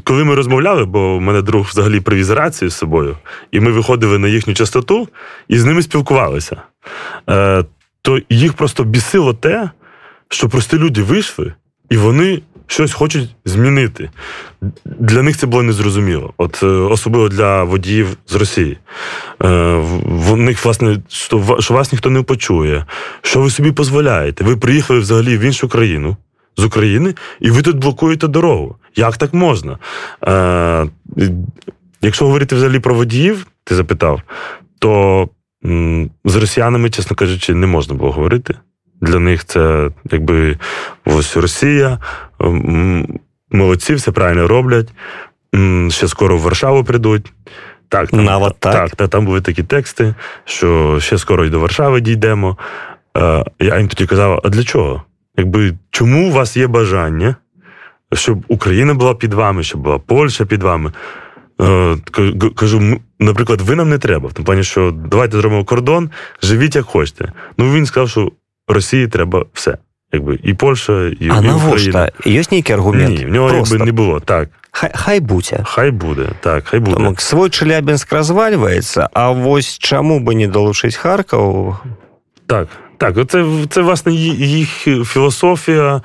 коли 0.05 0.25
ми 0.25 0.35
розмовляли, 0.35 0.85
бо 0.85 1.19
в 1.19 1.21
мене 1.21 1.43
друг 1.43 1.67
взагалі 1.67 2.01
привіз 2.01 2.31
рацію 2.31 2.71
з 2.71 2.77
собою, 2.77 3.17
і 3.53 3.61
ми 3.61 3.71
виходили 3.71 4.19
на 4.19 4.29
їхню 4.29 4.55
частоту 4.55 5.09
і 5.49 5.59
з 5.59 5.65
ними 5.65 5.83
спілкувалися, 5.83 6.57
е, 7.31 7.65
то 8.03 8.21
їх 8.31 8.53
просто 8.53 8.85
бісило 8.85 9.35
те, 9.35 9.71
що 10.29 10.49
прості 10.49 10.79
люди 10.79 11.03
вийшли, 11.03 11.55
і 11.91 11.97
вони 11.97 12.43
щось 12.67 12.93
хочуть 12.93 13.29
змінити. 13.45 14.11
Для 14.85 15.23
них 15.23 15.37
це 15.37 15.47
було 15.47 15.63
незрозуміло. 15.63 16.33
От 16.37 16.61
е, 16.63 16.67
особливо 16.67 17.29
для 17.29 17.65
водіїв 17.65 18.17
з 18.27 18.35
Росії. 18.35 18.79
Е, 19.43 19.49
в 20.05 20.37
них, 20.37 20.65
власне, 20.65 20.99
що, 21.09 21.75
вас 21.75 21.93
ніхто 21.93 22.11
не 22.11 22.23
почує, 22.23 22.87
що 23.23 23.41
ви 23.41 23.51
собі 23.51 23.71
дозволяєте. 23.71 24.45
Ви 24.45 24.57
приїхали 24.57 25.01
взагалі 25.01 25.39
в 25.39 25.41
іншу 25.41 25.69
країну. 25.69 26.17
З 26.57 26.65
України, 26.65 27.15
і 27.41 27.51
ви 27.51 27.63
тут 27.63 27.77
блокуєте 27.77 28.29
дорогу. 28.29 28.77
Як 28.97 29.17
так 29.17 29.35
можна? 29.35 29.79
Е, 30.27 30.87
Якщо 32.03 32.25
говорити 32.25 32.57
взагалі 32.57 32.79
про 32.79 32.95
водіїв, 32.95 33.47
ти 33.65 33.75
запитав, 33.75 34.23
то 34.79 35.29
з 36.25 36.37
росіянами, 36.37 36.91
чесно 36.91 37.17
кажучи, 37.17 37.55
не 37.55 37.67
можна 37.67 37.95
було 37.95 38.11
говорити. 38.13 38.55
Для 39.01 39.19
них 39.19 39.45
це 39.45 39.91
якби 40.11 40.59
ось 41.05 41.37
Росія, 41.37 41.99
молодці, 43.51 43.95
все 43.95 44.13
правильно 44.13 44.49
роблять. 44.49 44.89
Ще 45.89 46.09
скоро 46.09 46.37
в 46.37 46.41
Варшаву 46.41 46.85
прийдуть. 46.85 47.33
Так, 47.89 48.11
там, 48.11 48.25
Навод 48.25 48.57
так. 48.59 48.73
так, 48.73 48.97
та, 48.97 49.09
там 49.09 49.27
були 49.27 49.41
такі 49.41 49.63
тексти, 49.63 50.15
що 50.45 50.99
ще 51.01 51.19
скоро 51.19 51.45
й 51.45 51.51
до 51.51 51.61
Варшави 51.61 52.01
дійдемо. 52.01 52.59
Е, 53.17 53.45
я 53.61 53.79
їм 53.79 53.89
тоді 53.89 54.07
казав: 54.07 54.41
а 54.45 54.49
для 54.49 54.63
чого? 54.63 55.03
Якби 55.37 55.75
чому 55.91 56.29
у 56.29 56.33
вас 56.33 56.57
є 56.57 56.67
бажання, 56.67 57.37
щоб 58.13 58.45
Україна 58.49 58.95
була 58.95 59.15
під 59.15 59.35
вами, 59.35 59.63
щоб 59.63 59.81
була 59.81 59.99
Польща 59.99 60.45
під 60.45 60.63
вами? 60.63 60.93
Е, 61.61 61.97
кажу, 62.57 63.01
наприклад, 63.21 63.61
ви 63.61 63.75
нам 63.75 63.89
не 63.89 63.99
треба. 63.99 64.29
В 64.29 64.33
тому 64.33 64.47
плані, 64.47 64.65
що 64.65 64.91
давайте 64.91 65.37
зробимо 65.37 65.65
кордон, 65.65 66.11
живіть 66.43 66.77
як 66.77 66.85
хочете. 66.85 67.33
Ну 67.59 67.73
він 67.73 67.87
сказав, 67.87 68.09
що 68.09 68.33
Росії 68.69 69.09
треба 69.09 69.45
все. 69.53 69.79
Якби 70.13 70.39
і 70.43 70.55
Польща, 70.55 71.07
і, 71.21 71.29
а 71.31 71.43
і 71.43 71.51
Україна. 71.51 72.11
Є 72.25 72.43
який 72.51 72.75
аргумент? 72.75 73.19
Ні, 73.19 73.25
в 73.25 73.29
нього 73.29 73.49
Просто. 73.49 73.75
якби 73.75 73.87
не 73.87 73.93
було. 73.93 74.21
Так. 74.21 74.49
Хай, 74.77 74.91
хай 74.95 75.21
буде. 75.21 75.61
Хай 75.65 75.91
буде, 75.91 76.27
так, 76.41 76.65
хай 76.67 76.81
буде. 76.81 76.97
Тому 76.97 77.15
свой 77.19 77.51
Челябинськ 77.51 78.13
розвалюється, 78.13 79.09
а 79.13 79.31
ось 79.31 79.79
чому 79.79 80.21
би 80.21 80.35
не 80.35 80.47
долучити 80.47 80.97
Харків? 80.97 81.77
Так, 82.47 82.69
так. 82.99 83.31
Це, 83.31 83.47
це 83.71 83.81
власне, 83.81 84.13
їх 84.13 84.69
філософія, 85.05 86.03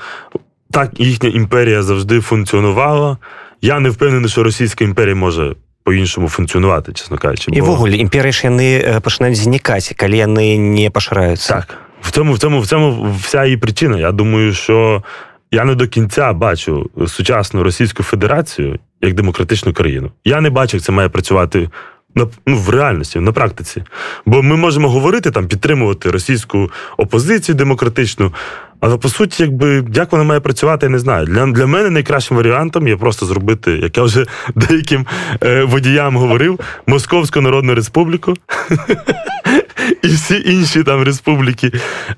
так 0.72 0.92
їхня 1.00 1.30
імперія 1.30 1.84
завжди 1.84 2.22
функціонувала. 2.22 3.18
Я 3.62 3.80
не 3.80 3.90
впевнений, 3.90 4.30
що 4.30 4.44
Російська 4.44 4.84
імперія 4.84 5.16
може 5.16 5.56
по-іншому 5.84 6.30
функціонувати, 6.30 6.94
чесно 6.94 7.18
кажучи. 7.18 7.52
І 7.54 7.62
бо... 7.62 7.68
вогуле 7.68 7.96
імперії 7.96 8.32
ж 8.32 8.48
яны 8.48 9.00
починають 9.00 9.38
зникати, 9.38 9.96
коли 10.00 10.26
вони 10.26 10.58
не 10.60 10.90
пошираються. 10.90 11.54
Так. 11.54 11.78
В 12.02 12.12
цьому, 12.12 12.34
в 12.34 12.40
цьому, 12.40 12.60
в 12.60 12.68
цьому 12.68 13.16
вся 13.22 13.46
її 13.46 13.58
причина. 13.58 14.00
Я 14.00 14.12
думаю, 14.12 14.54
що 14.54 15.04
я 15.52 15.66
не 15.66 15.76
до 15.76 15.88
кінця 15.88 16.34
бачу 16.34 16.90
сучасну 17.08 17.64
Російську 17.64 18.04
Федерацію 18.04 18.80
як 19.02 19.14
демократичну 19.14 19.74
країну. 19.74 20.12
Я 20.26 20.42
не 20.42 20.50
бачу, 20.50 20.78
як 20.78 20.84
це 20.84 20.92
має 20.92 21.10
працювати 21.10 21.70
на 22.16 22.28
ну, 22.46 22.58
в 22.58 22.70
реальності, 22.70 23.20
на 23.20 23.32
практиці. 23.32 23.84
Бо 24.26 24.42
ми 24.42 24.56
можемо 24.56 24.90
говорити 24.90 25.32
там, 25.32 25.48
підтримувати 25.48 26.12
російську 26.12 26.72
опозицію 26.98 27.56
демократичну. 27.56 28.34
Але 28.80 28.98
по 28.98 29.10
суті, 29.10 29.44
якби 29.44 29.86
як 29.94 30.12
вона 30.12 30.24
має 30.24 30.40
працювати, 30.40 30.86
я 30.86 30.90
не 30.90 31.00
знаю. 31.00 31.26
Для 31.26 31.46
для 31.46 31.66
мене 31.66 31.90
найкращим 31.90 32.38
варіантом 32.38 32.88
є 32.88 32.98
просто 32.98 33.26
зробити, 33.26 33.72
як 33.72 33.98
я 33.98 34.04
вже 34.04 34.26
деяким 34.56 35.06
е, 35.44 35.64
водіям 35.64 36.18
говорив, 36.18 36.60
Московську 36.88 37.42
Народну 37.42 37.76
Республіку 37.76 38.34
і 40.04 40.08
всі 40.08 40.44
інші 40.46 40.84
там 40.84 41.04
республіки 41.04 41.72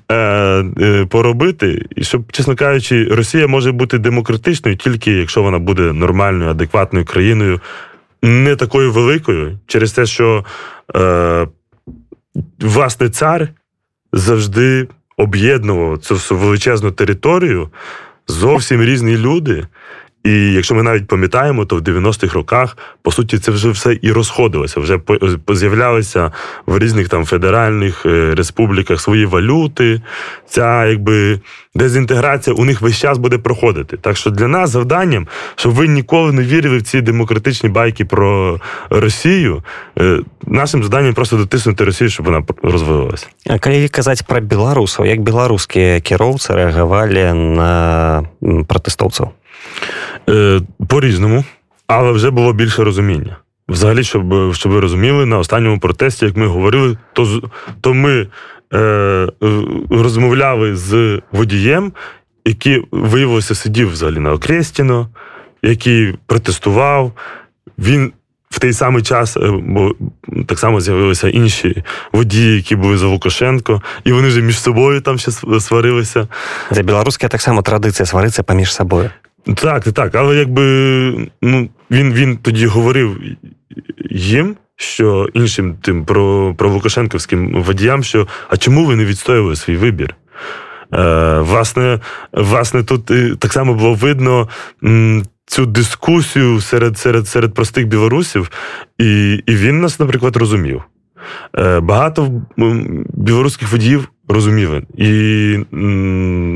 е, 0.08 0.14
е, 0.14 1.06
поробити. 1.06 1.86
І 1.96 2.04
щоб, 2.04 2.32
чесно 2.32 2.56
кажучи, 2.56 3.04
Росія 3.04 3.46
може 3.46 3.72
бути 3.72 3.98
демократичною 3.98 4.76
тільки 4.76 5.12
якщо 5.12 5.42
вона 5.42 5.58
буде 5.58 5.82
нормальною, 5.82 6.50
адекватною 6.50 7.04
країною 7.04 7.60
не 8.22 8.56
такою 8.56 8.92
великою, 8.92 9.58
через 9.66 9.92
те, 9.92 10.06
що 10.06 10.44
е, 10.96 11.46
власне 12.58 13.08
цар 13.08 13.48
завжди 14.12 14.88
об'єднував 15.16 15.98
цю 15.98 16.36
величезну 16.36 16.90
територію 16.90 17.68
зовсім 18.28 18.82
різні 18.82 19.16
люди. 19.16 19.66
І 20.24 20.52
якщо 20.52 20.74
ми 20.74 20.82
навіть 20.82 21.06
пам'ятаємо, 21.06 21.64
то 21.64 21.76
в 21.76 21.80
90-х 21.80 22.34
роках 22.34 22.76
по 23.02 23.12
суті 23.12 23.38
це 23.38 23.50
вже 23.52 23.70
все 23.70 23.98
і 24.02 24.12
розходилося. 24.12 24.80
Вже 24.80 25.00
з'являлися 25.48 26.32
в 26.66 26.78
різних 26.78 27.08
там 27.08 27.24
федеральних 27.24 28.06
е, 28.06 28.34
республіках 28.34 29.00
свої 29.00 29.26
валюти. 29.26 30.00
Ця 30.48 30.86
якби 30.86 31.40
дезінтеграція 31.74 32.56
у 32.56 32.64
них 32.64 32.80
весь 32.80 32.98
час 32.98 33.18
буде 33.18 33.38
проходити. 33.38 33.96
Так 33.96 34.16
що 34.16 34.30
для 34.30 34.48
нас 34.48 34.70
завданням, 34.70 35.28
щоб 35.56 35.72
ви 35.72 35.88
ніколи 35.88 36.32
не 36.32 36.42
вірили 36.42 36.78
в 36.78 36.82
ці 36.82 37.00
демократичні 37.00 37.68
байки 37.68 38.04
про 38.04 38.60
Росію, 38.90 39.62
е, 39.98 40.18
нашим 40.46 40.82
завданням 40.82 41.14
просто 41.14 41.36
дотиснути 41.36 41.84
Росію, 41.84 42.10
щоб 42.10 42.26
вона 42.26 42.42
розвивалася. 42.62 43.26
А 43.46 43.58
коли 43.58 43.88
казати 43.88 44.24
про 44.28 44.40
білорусів, 44.40 45.06
як 45.06 45.20
білоруські 45.20 46.00
керовці 46.00 46.52
реагували 46.52 47.34
на 47.34 48.22
протестовців? 48.68 49.28
Е, 50.28 50.60
По-різному, 50.88 51.44
але 51.86 52.12
вже 52.12 52.30
було 52.30 52.52
більше 52.52 52.84
розуміння. 52.84 53.36
Взагалі, 53.68 54.04
щоб 54.04 54.54
щоб 54.54 54.72
ви 54.72 54.80
розуміли, 54.80 55.26
на 55.26 55.38
останньому 55.38 55.78
протесті, 55.78 56.24
як 56.24 56.36
ми 56.36 56.46
говорили, 56.46 56.96
то 57.12 57.42
то 57.80 57.94
ми 57.94 58.26
е, 58.74 59.28
розмовляли 59.90 60.76
з 60.76 61.20
водієм, 61.32 61.92
який 62.44 62.84
виявилося 62.90 63.54
сидів 63.54 63.90
взагалі 63.92 64.18
на 64.18 64.32
Окрестіно, 64.32 65.08
який 65.62 66.14
протестував. 66.26 67.12
Він 67.78 68.12
в 68.50 68.58
той 68.58 68.72
самий 68.72 69.02
час, 69.02 69.36
е, 69.36 69.40
бо 69.62 69.94
так 70.46 70.58
само 70.58 70.80
з'явилися 70.80 71.28
інші 71.28 71.84
водії, 72.12 72.56
які 72.56 72.76
були 72.76 72.98
за 72.98 73.06
Лукашенко, 73.06 73.82
і 74.04 74.12
вони 74.12 74.28
вже 74.28 74.42
між 74.42 74.60
собою 74.60 75.00
там 75.00 75.18
ще 75.18 75.30
сварилися. 75.60 76.28
Це 76.72 76.82
білоруська 76.82 77.28
так 77.28 77.40
само 77.42 77.62
традиція 77.62 78.06
сваритися 78.06 78.42
поміж 78.42 78.74
собою. 78.74 79.10
Так, 79.44 79.92
так, 79.92 80.14
але 80.14 80.36
якби 80.36 80.62
ну, 81.42 81.68
він 81.90 82.12
він 82.12 82.36
тоді 82.36 82.66
говорив 82.66 83.20
їм, 84.10 84.56
що 84.76 85.28
іншим 85.34 85.76
тим 85.82 86.04
про 86.04 86.54
про 86.58 86.70
Лукашенківським 86.70 87.62
водіям, 87.62 88.02
що 88.02 88.28
а 88.48 88.56
чому 88.56 88.84
ви 88.84 88.96
не 88.96 89.04
відстоювали 89.04 89.56
свій 89.56 89.76
вибір? 89.76 90.14
Е, 90.94 91.38
Власне, 91.38 92.00
власне, 92.32 92.82
тут 92.82 93.06
так 93.38 93.52
само 93.52 93.74
було 93.74 93.94
видно 93.94 94.48
цю 95.46 95.66
дискусію 95.66 96.60
серед 96.60 96.98
серед, 96.98 97.28
серед 97.28 97.54
простих 97.54 97.86
білорусів, 97.86 98.50
і, 98.98 99.42
і 99.46 99.54
він 99.54 99.80
нас, 99.80 100.00
наприклад, 100.00 100.36
розумів. 100.36 100.82
Е, 101.58 101.80
Багато 101.80 102.42
білоруських 103.14 103.72
водіїв 103.72 104.08
розуміли 104.28 104.82
і 104.96 105.58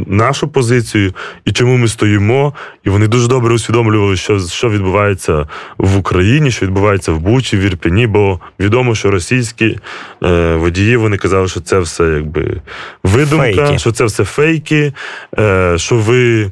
нашу 0.06 0.48
позицію, 0.48 1.12
і 1.44 1.52
чому 1.52 1.76
ми 1.76 1.88
стоїмо. 1.88 2.54
І 2.84 2.90
вони 2.90 3.08
дуже 3.08 3.28
добре 3.28 3.54
усвідомлювали, 3.54 4.16
що 4.16 4.40
що 4.40 4.70
відбувається 4.70 5.48
в 5.78 5.98
Україні, 5.98 6.50
що 6.50 6.66
відбувається 6.66 7.12
в 7.12 7.20
Бучі, 7.20 7.56
в 7.56 7.60
Ірпені, 7.60 8.06
бо 8.06 8.40
відомо, 8.60 8.94
що 8.94 9.10
російські 9.10 9.78
е, 10.22 10.54
водії 10.54 10.96
вони 10.96 11.16
казали, 11.16 11.48
що 11.48 11.60
це 11.60 11.78
все 11.78 12.04
якби 12.04 12.60
видумка, 13.02 13.44
фейки. 13.44 13.78
що 13.78 13.92
це 13.92 14.04
все 14.04 14.24
фейки, 14.24 14.92
е, 15.38 15.74
що 15.78 15.96
ви. 15.96 16.50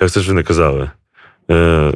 Як 0.00 0.10
це 0.10 0.20
ж 0.20 0.28
вони 0.28 0.42
казали? 0.42 0.90
Е, 1.50 1.92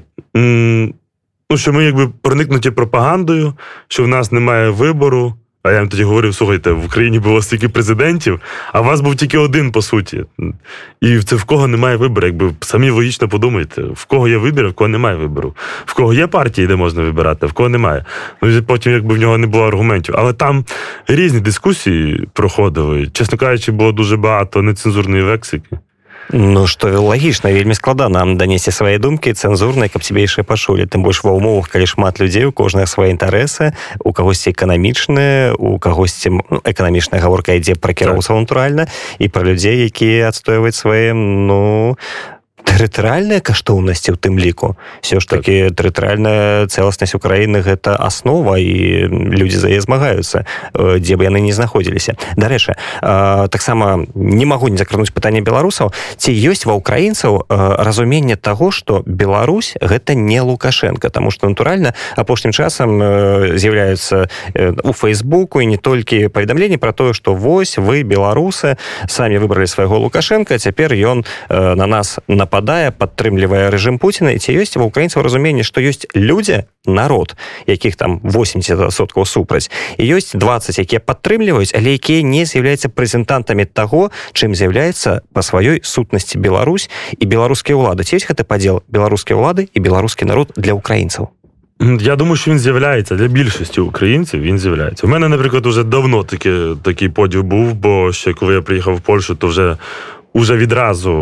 Ну, 1.50 1.56
що 1.56 1.72
ми 1.72 1.84
якби 1.84 2.08
проникнуті 2.22 2.70
пропагандою, 2.70 3.54
що 3.88 4.04
в 4.04 4.08
нас 4.08 4.32
немає 4.32 4.70
вибору. 4.70 5.34
А 5.62 5.72
я 5.72 5.78
їм 5.78 5.88
тоді 5.88 6.04
говорив: 6.04 6.34
слухайте, 6.34 6.72
в 6.72 6.84
Україні 6.84 7.18
було 7.18 7.42
стільки 7.42 7.68
президентів, 7.68 8.40
а 8.72 8.80
у 8.80 8.84
вас 8.84 9.00
був 9.00 9.16
тільки 9.16 9.38
один, 9.38 9.72
по 9.72 9.82
суті. 9.82 10.24
І 11.00 11.18
це 11.18 11.36
в 11.36 11.44
кого 11.44 11.68
немає 11.68 11.96
вибору. 11.96 12.26
Якби 12.26 12.52
самі 12.60 12.90
логічно 12.90 13.28
подумайте, 13.28 13.82
в 13.82 14.04
кого 14.04 14.28
є 14.28 14.36
вибір, 14.36 14.68
в 14.68 14.72
кого 14.72 14.88
немає 14.88 15.16
вибору. 15.16 15.54
В 15.86 15.94
кого 15.94 16.14
є 16.14 16.26
партії, 16.26 16.66
де 16.66 16.76
можна 16.76 17.02
вибирати, 17.02 17.46
а 17.46 17.48
в 17.48 17.52
кого 17.52 17.68
немає. 17.68 18.04
Ну 18.42 18.62
потім, 18.62 18.92
якби 18.92 19.14
в 19.14 19.18
нього 19.18 19.38
не 19.38 19.46
було 19.46 19.66
аргументів. 19.66 20.14
Але 20.18 20.32
там 20.32 20.64
різні 21.06 21.40
дискусії 21.40 22.28
проходили. 22.32 23.06
Чесно 23.06 23.38
кажучи, 23.38 23.72
було 23.72 23.92
дуже 23.92 24.16
багато 24.16 24.62
нецензурної 24.62 25.22
лексики. 25.22 25.78
Ну 26.30 26.66
што 26.68 26.92
лагічна 26.92 27.48
вельмі 27.48 27.72
складана 27.72 28.20
данесці 28.36 28.68
свае 28.68 28.98
думкі 29.00 29.32
цэнзурнай 29.32 29.88
каб 29.88 30.04
цябе 30.04 30.28
яшчэ 30.28 30.44
пашулі 30.44 30.84
тым 30.84 31.00
больш 31.00 31.24
ва 31.24 31.32
ўмовах 31.32 31.72
калі 31.72 31.88
шмат 31.88 32.20
людзей 32.20 32.44
у 32.44 32.52
кожныя 32.52 32.84
свае 32.84 33.16
інтарэсы 33.16 33.72
у 34.04 34.12
кагосьці 34.12 34.52
эканамічныя 34.52 35.56
у 35.56 35.80
кагосьці 35.80 36.36
ну, 36.36 36.60
эканамічная 36.68 37.24
гаворка 37.24 37.56
ідзе 37.56 37.80
пра 37.80 37.96
кіроўцаў 37.96 38.44
натуральна 38.44 38.92
і 39.16 39.32
пра 39.32 39.40
людзей 39.48 39.88
якія 39.88 40.28
адстойваюць 40.28 40.76
свае 40.76 41.16
ну 41.16 41.96
тэрытарыальныя 42.68 43.40
каштоўнасці 43.40 44.12
у 44.12 44.16
тым 44.20 44.38
ліку? 44.38 44.76
Все 45.00 45.20
ж 45.20 45.26
таки 45.26 45.68
так. 45.68 45.80
тэрытарыальная 45.80 46.68
цэласнасць 46.68 47.16
Украіны 47.16 47.64
гэта 47.64 47.96
аснова 47.96 48.58
і 48.60 49.08
людзі 49.08 49.58
за 49.58 49.68
яе 49.72 49.80
змагаюцца 49.80 50.44
дзе 50.76 51.14
б 51.16 51.24
яны 51.24 51.40
не 51.40 51.52
знаходзіліся. 51.52 52.14
Дарэчы 52.36 52.76
таксама 53.48 54.04
не 54.14 54.44
магу 54.44 54.68
не 54.68 54.76
закрануць 54.76 55.14
пытанне 55.14 55.40
беларусаў. 55.40 55.92
Ці 56.16 56.30
ёсць 56.32 56.68
ва 56.68 56.76
украінцаў 56.76 57.48
разуменне 57.48 58.36
того 58.36 58.70
что 58.70 59.02
Беларусь 59.06 59.74
гэта 59.80 60.14
не 60.14 60.40
лукашенко? 60.40 61.10
Тому 61.10 61.30
что 61.30 61.48
натуральна 61.48 61.94
апошнім 62.16 62.52
часам 62.52 63.00
з'яўляюцца 63.56 64.28
у 64.84 64.92
фейсбуку 64.92 65.60
і 65.60 65.66
не 65.66 65.76
толькі 65.76 66.28
паведамленні 66.28 66.76
про 66.76 66.92
тое 66.92 67.12
что 67.12 67.34
вось 67.34 67.78
вы 67.78 68.02
беларусы 68.02 68.76
самі 69.08 69.38
выбралі 69.38 69.66
свайго 69.66 69.98
лукашенко 69.98 70.58
цяпер 70.58 70.92
ён 70.92 71.24
на 71.48 71.86
нас 71.86 72.18
напад 72.28 72.57
нападае 72.57 72.91
падтрымлівае 72.91 73.69
рэжым 73.69 73.99
Пуціна 73.99 74.33
і 74.33 74.39
ці 74.39 74.55
ёсць 74.57 74.75
ва 74.77 74.85
украінцаў 74.87 75.23
разуменне 75.23 75.63
што 75.63 75.81
ёсць 75.81 76.07
людзі 76.15 76.63
народ 76.85 77.35
якіх 77.67 77.95
там 77.95 78.19
80соткаў 78.23 79.25
супраць 79.25 79.69
і 79.97 80.03
ёсць 80.17 80.35
20 80.35 80.79
якія 80.79 80.99
падтрымліваюць 80.99 81.75
але 81.75 81.95
якія 81.97 82.23
не 82.23 82.45
з'яўляюцца 82.45 82.89
прэзентантамі 82.89 83.65
таго 83.65 84.09
чым 84.33 84.55
з'яўляецца 84.55 85.21
па 85.33 85.41
сваёй 85.41 85.81
сутнасці 85.83 86.37
Беларусь 86.37 86.89
і 87.17 87.25
беларускія 87.25 87.77
ўлады 87.77 88.03
ці 88.03 88.19
ёсць 88.19 88.27
гэты 88.27 88.43
падзел 88.43 88.83
беларускія 88.89 89.37
ўлады 89.37 89.69
і 89.71 89.79
беларускі 89.79 90.25
народ 90.25 90.53
для 90.57 90.73
украінцаў 90.73 91.31
Я 91.99 92.15
думаю, 92.15 92.35
що 92.35 92.51
він 92.51 92.59
з'являється 92.59 93.15
для 93.15 93.27
більшості 93.27 93.81
українців. 93.81 94.41
Він 94.41 94.59
з'являється. 94.59 95.07
У 95.07 95.09
мене, 95.09 95.29
наприклад, 95.29 95.65
вже 95.65 95.83
давно 95.83 96.23
таки, 96.23 96.59
такий 96.83 97.09
поділ 97.09 97.41
був, 97.41 97.73
бо 97.73 98.13
ще 98.13 98.33
коли 98.33 98.53
я 98.53 98.61
приїхав 98.61 98.95
в 98.95 99.01
Польщу, 99.01 99.35
то 99.35 99.47
вже 99.47 99.77
Уже 100.32 100.56
відразу 100.56 101.12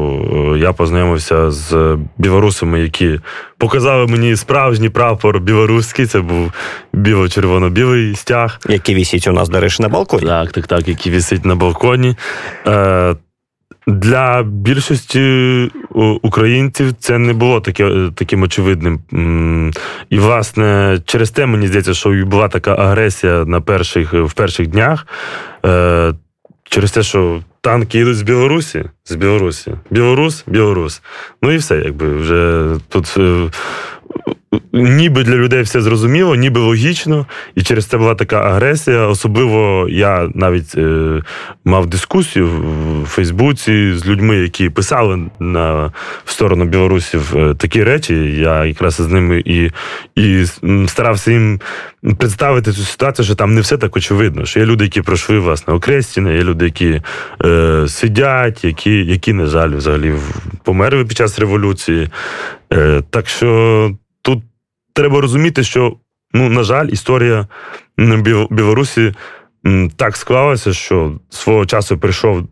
е, 0.54 0.58
я 0.58 0.72
познайомився 0.72 1.50
з 1.50 1.98
білорусами, 2.18 2.80
які 2.80 3.20
показали 3.58 4.06
мені 4.06 4.36
справжній 4.36 4.88
прапор 4.88 5.40
білоруський. 5.40 6.06
Це 6.06 6.20
був 6.20 6.52
біло-червоно-білий 6.92 8.16
стяг. 8.16 8.60
Який 8.68 8.94
висить 8.94 9.28
у 9.28 9.32
нас, 9.32 9.48
до 9.48 9.60
речі, 9.60 9.82
на 9.82 9.88
балконі. 9.88 10.26
Так, 10.26 10.52
так, 10.52 10.66
так, 10.66 10.88
який 10.88 11.12
висить 11.12 11.44
на 11.44 11.54
балконі. 11.54 12.16
Е, 12.66 13.16
для 13.86 14.42
більшості 14.42 15.70
українців 16.22 16.94
це 17.00 17.18
не 17.18 17.32
було 17.32 17.60
таке, 17.60 18.10
таким 18.14 18.42
очевидним. 18.42 19.00
І, 20.10 20.18
власне, 20.18 20.98
через 21.04 21.30
те 21.30 21.46
мені 21.46 21.68
здається, 21.68 21.94
що 21.94 22.10
була 22.26 22.48
така 22.48 22.74
агресія 22.74 23.44
на 23.44 23.60
перших, 23.60 24.12
в 24.14 24.32
перших 24.32 24.66
днях. 24.66 25.06
Е, 25.66 26.14
через 26.64 26.92
те, 26.92 27.02
що 27.02 27.40
танки 27.66 27.98
їдуть 27.98 28.16
з 28.16 28.22
Білорусі, 28.22 28.84
з 29.04 29.14
Білорусі, 29.14 29.72
Білорус, 29.90 30.44
Білорус. 30.46 31.02
Ну 31.42 31.52
і 31.52 31.56
все, 31.56 31.76
якби 31.76 32.16
вже 32.16 32.70
тут 32.88 33.14
е, 33.18 33.50
ніби 34.72 35.24
для 35.24 35.34
людей 35.34 35.62
все 35.62 35.80
зрозуміло, 35.80 36.34
ніби 36.34 36.60
логічно, 36.60 37.26
і 37.54 37.62
через 37.62 37.86
це 37.86 37.98
була 37.98 38.14
така 38.14 38.40
агресія. 38.40 39.06
Особливо 39.06 39.86
я 39.90 40.30
навіть 40.34 40.74
е, 40.74 41.22
мав 41.64 41.86
дискусію 41.86 42.48
в 43.02 43.06
Фейсбуці 43.06 43.92
з 43.94 44.06
людьми, 44.06 44.36
які 44.36 44.70
писали 44.70 45.18
на 45.40 45.92
в 46.24 46.30
сторону 46.30 46.64
білорусів 46.64 47.36
е, 47.36 47.54
такі 47.54 47.84
речі. 47.84 48.14
Я 48.40 48.64
якраз 48.64 48.94
з 48.94 49.08
ними 49.08 49.42
і 49.44 49.70
і 50.16 50.44
старався 50.86 51.32
їм 51.32 51.60
представити 52.18 52.72
цю 52.72 52.82
ситуацію, 52.82 53.26
що 53.26 53.34
там 53.34 53.54
не 53.54 53.60
все 53.60 53.78
так 53.78 53.96
очевидно. 53.96 54.44
Що 54.44 54.60
є 54.60 54.66
люди, 54.66 54.84
які 54.84 55.02
пройшли 55.02 55.38
власне 55.38 55.74
Окрестіна, 55.74 56.32
є 56.32 56.42
люди, 56.42 56.64
які 56.64 57.00
е, 57.44 57.84
сидять, 57.88 58.64
які, 58.64 59.04
які, 59.04 59.32
на 59.32 59.46
жаль, 59.46 59.70
взагалі 59.70 60.14
померли 60.64 61.04
під 61.04 61.16
час 61.16 61.38
революції. 61.38 62.08
Е, 62.72 63.02
Так 63.10 63.28
що 63.28 63.90
треба 64.96 65.20
розуміти, 65.20 65.62
що, 65.62 65.96
ну, 66.32 66.48
на 66.48 66.62
жаль, 66.62 66.86
історія 66.86 67.46
Білорусі 68.50 69.14
так 69.96 70.16
склалася, 70.16 70.72
що 70.72 71.20
свого 71.30 71.66
часу 71.66 71.98
прийшов 71.98 72.44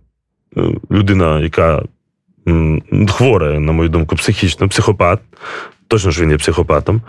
е, 0.57 0.61
людина, 0.91 1.41
яка 1.41 1.83
хвора, 3.09 3.61
на 3.61 3.73
мою 3.73 3.89
думку, 3.89 4.17
психічно, 4.17 4.69
психопат. 4.69 5.21
Точно 5.89 6.11
ж 6.11 6.23
він 6.23 6.31
є 6.31 6.37
психопатом. 6.37 7.03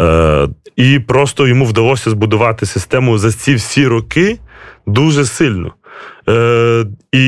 Е, 0.00 0.48
І 0.76 0.98
просто 0.98 1.46
йому 1.46 1.64
вдалося 1.64 2.10
збудувати 2.10 2.66
систему 2.66 3.18
за 3.18 3.32
ці 3.32 3.54
всі 3.54 3.86
роки 3.86 4.38
дуже 4.86 5.24
сильно. 5.24 5.72
Е, 6.29 6.85
І 7.11 7.19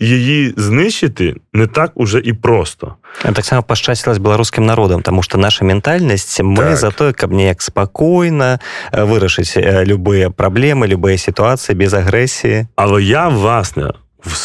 її 0.00 0.54
знищити 0.56 1.34
не 1.52 1.66
так 1.66 1.92
уже 1.94 2.18
і 2.18 2.32
просто. 2.32 2.94
Так 3.22 3.44
само 3.44 3.62
пашчасцілася 3.62 4.20
беларускім 4.20 4.66
народам, 4.66 5.02
тому 5.02 5.22
што 5.22 5.38
наша 5.38 5.64
ментальнасць 5.64 6.40
мы 6.40 6.56
так. 6.56 6.76
за 6.76 6.90
тое, 6.90 7.12
каб 7.12 7.32
неяк 7.32 7.62
спакойна 7.62 8.60
вырашыць 8.92 9.58
любыя 9.86 10.30
праблемы, 10.30 10.86
любыя 10.86 11.18
сітуацыі 11.18 11.74
без 11.74 11.94
агрэсіі. 11.94 12.66
Але 12.76 13.02
я 13.02 13.28
власне 13.28 13.90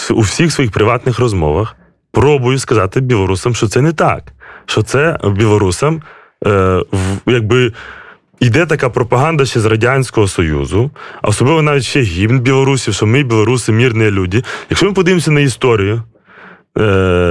у 0.10 0.22
всіх 0.22 0.52
своїх 0.52 0.72
приватних 0.72 1.20
розмовах 1.20 1.76
пробую 2.12 2.60
сказати 2.60 3.02
білорусам, 3.02 3.56
що 3.56 3.68
це 3.68 3.82
не 3.82 3.94
так. 3.94 4.24
Що 4.66 4.82
це 4.82 5.18
білорусам 5.24 6.02
е, 6.48 6.84
якби 7.26 7.74
Йде 8.41 8.67
така 8.67 8.89
пропаганда 8.89 9.45
ще 9.45 9.61
з 9.61 9.65
Радянського 9.65 10.29
Союзу, 10.29 10.91
а 11.23 11.29
особливо 11.29 11.63
навіть 11.63 11.85
ще 11.85 12.01
гімн 12.01 12.41
білорусів, 12.41 12.95
що 12.95 13.07
ми, 13.07 13.23
білоруси, 13.23 13.73
мірні 13.73 14.11
люди. 14.11 14.43
Якщо 14.71 14.87
ми 14.87 14.93
подивимося 14.93 15.31
на 15.31 15.41
історію, 15.41 16.03
е, 16.79 16.81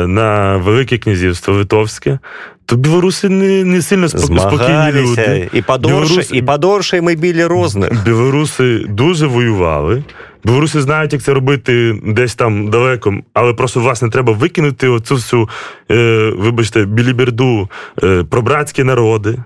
на 0.08 0.58
Велике 0.58 0.98
Князівство 0.98 1.54
Литовське, 1.54 2.20
то 2.66 2.76
білоруси 2.76 3.30
не 3.30 3.63
не 3.63 3.82
сильно 3.82 4.10
спокійні 4.10 4.92
люди. 4.92 5.50
І 5.54 5.62
подорше, 5.62 6.08
білоруси, 6.08 6.38
і 6.38 6.42
подорше 6.42 7.02
ми 7.02 7.16
білі 7.16 7.46
розних. 7.46 8.04
Білоруси 8.06 8.86
дуже 8.89 9.28
воювали. 9.28 10.04
Білоруси 10.43 10.82
знають, 10.82 11.13
як 11.13 11.21
це 11.21 11.34
робити 11.34 12.01
десь 12.06 12.36
там 12.36 12.69
далеко, 12.69 13.13
але 13.34 13.53
просто 13.53 13.79
власне 13.79 14.10
треба 14.10 14.34
викинути 14.34 14.88
оцю 14.88 15.15
всю, 15.15 15.49
е, 15.91 16.34
вибачте, 16.38 16.86
біліберду 16.86 17.69
е, 18.03 18.23
про 18.23 18.41
братські 18.41 18.84
народи, 18.84 19.38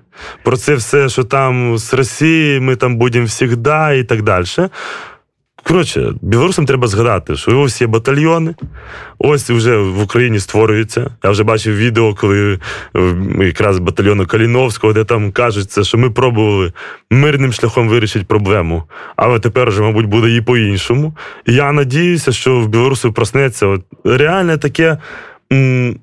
про 0.44 0.58
це 0.58 0.76
все, 0.76 1.10
що 1.10 1.24
там 1.24 1.78
з 1.78 1.94
Росії 1.94 2.60
ми 2.60 2.76
там 2.76 2.96
будемо 2.98 3.28
завжди 3.28 4.00
і 4.00 4.04
так 4.04 4.22
далі. 4.22 4.46
Коротше, 5.68 6.14
білорусам 6.22 6.66
треба 6.66 6.88
згадати, 6.88 7.36
що 7.36 7.62
ось 7.62 7.82
є 7.82 7.88
батальйони, 7.88 8.56
ось 9.20 9.50
вже 9.50 9.78
в 9.78 10.02
Україні 10.04 10.40
створюються. 10.40 11.12
Я 11.24 11.30
вже 11.30 11.44
бачив 11.44 11.76
відео, 11.76 12.14
коли 12.16 12.60
е, 12.96 13.16
якраз 13.46 13.80
батальйону 13.80 14.26
Каліновського, 14.28 14.94
де 14.94 15.04
там 15.04 15.32
кажеться, 15.32 15.84
що 15.84 15.98
ми 15.98 16.10
пробували 16.10 16.74
мирним 17.12 17.54
шляхом 17.54 17.90
вирішити 17.90 18.26
проблему, 18.26 18.84
але 19.16 19.40
тепер 19.40 19.70
вже, 19.70 19.82
мабуть, 19.82 20.06
буде 20.06 20.36
і 20.36 20.42
по-іншому. 20.42 21.14
Я 21.46 21.72
надіюся, 21.72 22.32
що 22.32 22.60
в 22.60 22.68
Білорусі 22.68 23.10
проснеться 23.10 23.68
от 23.68 23.82
реальне 24.04 24.58
таке. 24.58 24.98
М- 25.54 26.00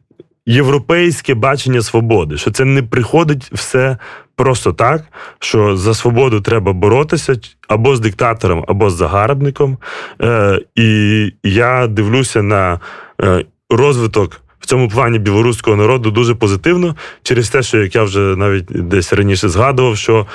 Європейське 0.47 1.35
бачення 1.35 1.83
свободи, 1.83 2.37
що 2.37 2.51
це 2.51 2.65
не 2.65 2.83
приходить 2.83 3.51
все 3.53 3.99
просто 4.37 4.73
так, 4.73 5.03
що 5.39 5.77
за 5.77 5.95
свободу 5.95 6.41
треба 6.41 6.73
боротися 6.73 7.37
або 7.69 7.97
з 7.97 8.01
диктатором, 8.01 8.65
або 8.69 8.91
з 8.91 8.97
загарбником. 8.97 9.79
Е, 10.23 10.61
І 10.75 11.33
я 11.45 11.87
дивлюся 11.87 12.43
на 12.43 12.81
е, 13.23 13.45
розвиток. 13.71 14.41
В 14.61 14.67
цьому 14.67 14.89
плані 14.89 15.19
білоруського 15.19 15.77
народу 15.77 16.11
дуже 16.11 16.35
позитивно 16.35 16.97
через 17.23 17.51
те, 17.51 17.63
що 17.63 17.79
як 17.79 17.95
я 17.95 18.03
вже 18.03 18.21
навіть 18.21 18.89
десь 18.89 19.13
раніше 19.13 19.49
згадував, 19.49 19.97
що 19.97 20.27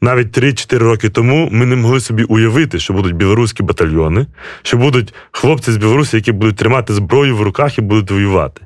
навіть 0.00 0.38
3-4 0.38 0.78
роки 0.78 1.08
тому 1.08 1.48
ми 1.52 1.66
не 1.66 1.76
могли 1.76 2.00
собі 2.00 2.22
уявити, 2.22 2.78
що 2.78 2.92
будуть 2.92 3.14
білоруські 3.14 3.62
батальйони, 3.62 4.26
що 4.62 4.76
будуть 4.76 5.14
хлопці 5.30 5.72
з 5.72 5.76
Білорусі, 5.76 6.16
які 6.16 6.32
будуть 6.32 6.56
тримати 6.56 6.92
зброю 6.92 7.36
в 7.36 7.42
руках 7.42 7.78
і 7.78 7.80
будуть 7.80 8.10
воювати. 8.10 8.62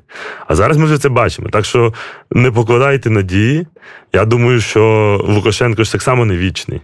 А 0.47 0.55
зараз 0.55 0.77
ми 0.77 0.85
вже 0.85 0.97
це 0.97 1.09
бачимо. 1.09 1.49
Так 1.49 1.65
що 1.65 1.93
не 2.31 2.51
покладайте 2.51 3.09
надії. 3.09 3.67
Я 4.13 4.25
думаю, 4.25 4.61
що 4.61 4.81
Лукашенко 5.27 5.83
ж 5.83 5.91
так 5.91 6.01
само 6.01 6.25
не 6.25 6.37
вічний. 6.37 6.81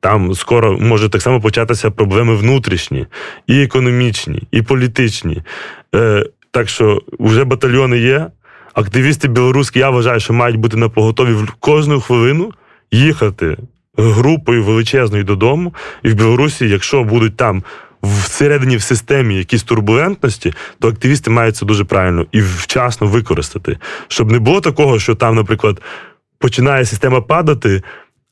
Там 0.00 0.34
скоро 0.34 0.78
може 0.78 1.08
так 1.08 1.22
само 1.22 1.40
початися 1.40 1.90
проблеми 1.90 2.34
внутрішні, 2.34 3.06
і 3.46 3.62
економічні, 3.62 4.42
і 4.50 4.62
політичні. 4.62 5.42
Е, 5.94 6.26
Так 6.50 6.68
що 6.68 7.02
вже 7.18 7.44
батальйони 7.44 7.98
є. 7.98 8.26
Активісти 8.74 9.28
білоруські, 9.28 9.78
я 9.78 9.90
вважаю, 9.90 10.20
що 10.20 10.32
мають 10.32 10.56
бути 10.56 10.76
на 10.76 10.88
поготові 10.88 11.32
в 11.32 11.50
кожну 11.60 12.00
хвилину 12.00 12.52
їхати 12.90 13.56
групою 13.96 14.64
величезною 14.64 15.24
додому, 15.24 15.74
і 16.02 16.08
в 16.08 16.14
Білорусі, 16.14 16.68
якщо 16.68 17.04
будуть 17.04 17.36
там 17.36 17.62
всередині 18.02 18.76
в 18.76 18.82
системі 18.82 19.36
якісь 19.36 19.62
турбулентності, 19.62 20.54
то 20.80 20.88
активісти 20.88 21.30
мають 21.30 21.56
це 21.56 21.66
дуже 21.66 21.84
правильно 21.84 22.26
і 22.32 22.40
вчасно 22.40 23.06
використати, 23.06 23.78
щоб 24.08 24.32
не 24.32 24.38
було 24.38 24.60
такого, 24.60 24.98
що 24.98 25.14
там, 25.14 25.34
наприклад, 25.34 25.82
починає 26.38 26.84
система 26.84 27.20
падати. 27.20 27.82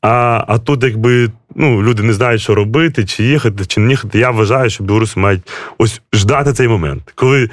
А 0.02 0.44
а 0.48 0.58
тут, 0.58 0.82
якби 0.82 1.30
ну, 1.54 1.82
люди 1.82 2.02
не 2.02 2.12
знають, 2.12 2.40
що 2.40 2.54
робити, 2.54 3.04
чи 3.04 3.24
їхати, 3.24 3.66
чи 3.66 3.80
не 3.80 3.90
їхати. 3.90 4.18
Я 4.18 4.30
вважаю, 4.30 4.70
що 4.70 4.84
білоруси 4.84 5.20
мають 5.20 5.42
ось 5.78 6.02
ждати 6.14 6.52
цей 6.52 6.68
момент, 6.68 7.12
коли 7.14 7.50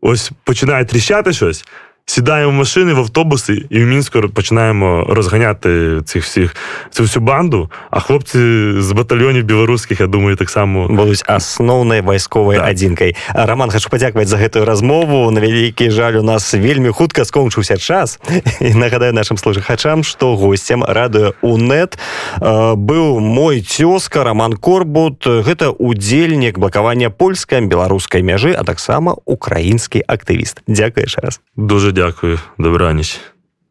ось 0.00 0.32
починає 0.44 0.84
тріщати 0.84 1.32
щось, 1.32 1.64
Сідаємо 2.06 2.52
в 2.52 2.54
машини, 2.54 2.92
в 2.92 2.98
автобуси, 2.98 3.64
і 3.70 3.84
в 3.84 3.86
мінську 3.86 4.20
починаємо 4.28 5.06
розганяти 5.08 6.00
цих 6.04 6.24
всіх 6.24 6.56
цю 6.90 7.02
всю 7.02 7.22
банду. 7.22 7.70
А 7.90 8.00
хлопці 8.00 8.38
з 8.78 8.92
батальйонів 8.92 9.44
білоруських, 9.44 10.00
я 10.00 10.06
думаю, 10.06 10.36
так 10.36 10.50
само 10.50 10.88
будуць 10.88 11.24
асноўнай 11.26 12.00
вайсковай 12.00 12.58
Да. 12.58 12.64
адзінкай 12.64 13.16
роман 13.34 13.70
хочу 13.70 13.88
падзякаваць 13.90 14.28
за 14.28 14.36
гэтую 14.36 14.64
размову 14.64 15.30
на 15.30 15.40
вялікі 15.40 15.90
жаль 15.90 16.14
у 16.14 16.22
нас 16.22 16.54
вельмі 16.54 16.88
хутка 16.88 17.22
скончыўся 17.22 17.76
час. 17.76 18.18
І 18.60 18.74
нагадаю 18.74 19.12
нашим 19.12 19.36
служахачам 19.38 20.04
што 20.04 20.36
гостцем 20.36 20.84
радыё 20.84 21.32
унет 21.42 21.98
быў 22.40 23.20
мой 23.20 23.60
цёзка 23.60 24.24
роман 24.24 24.52
корбут. 24.52 25.26
Гэта 25.26 25.70
удзельнік 25.70 26.58
блакавання 26.58 27.10
польска-беларускай 27.10 28.22
мяжы 28.22 28.52
а 28.58 28.64
таксама 28.64 29.16
украінскі 29.24 30.02
актывіст 30.08 30.62
дзякуеш 30.66 31.16
раз 31.22 31.40
дуже 31.90 32.06
дякую. 32.10 32.38
Добраніч. 32.58 33.20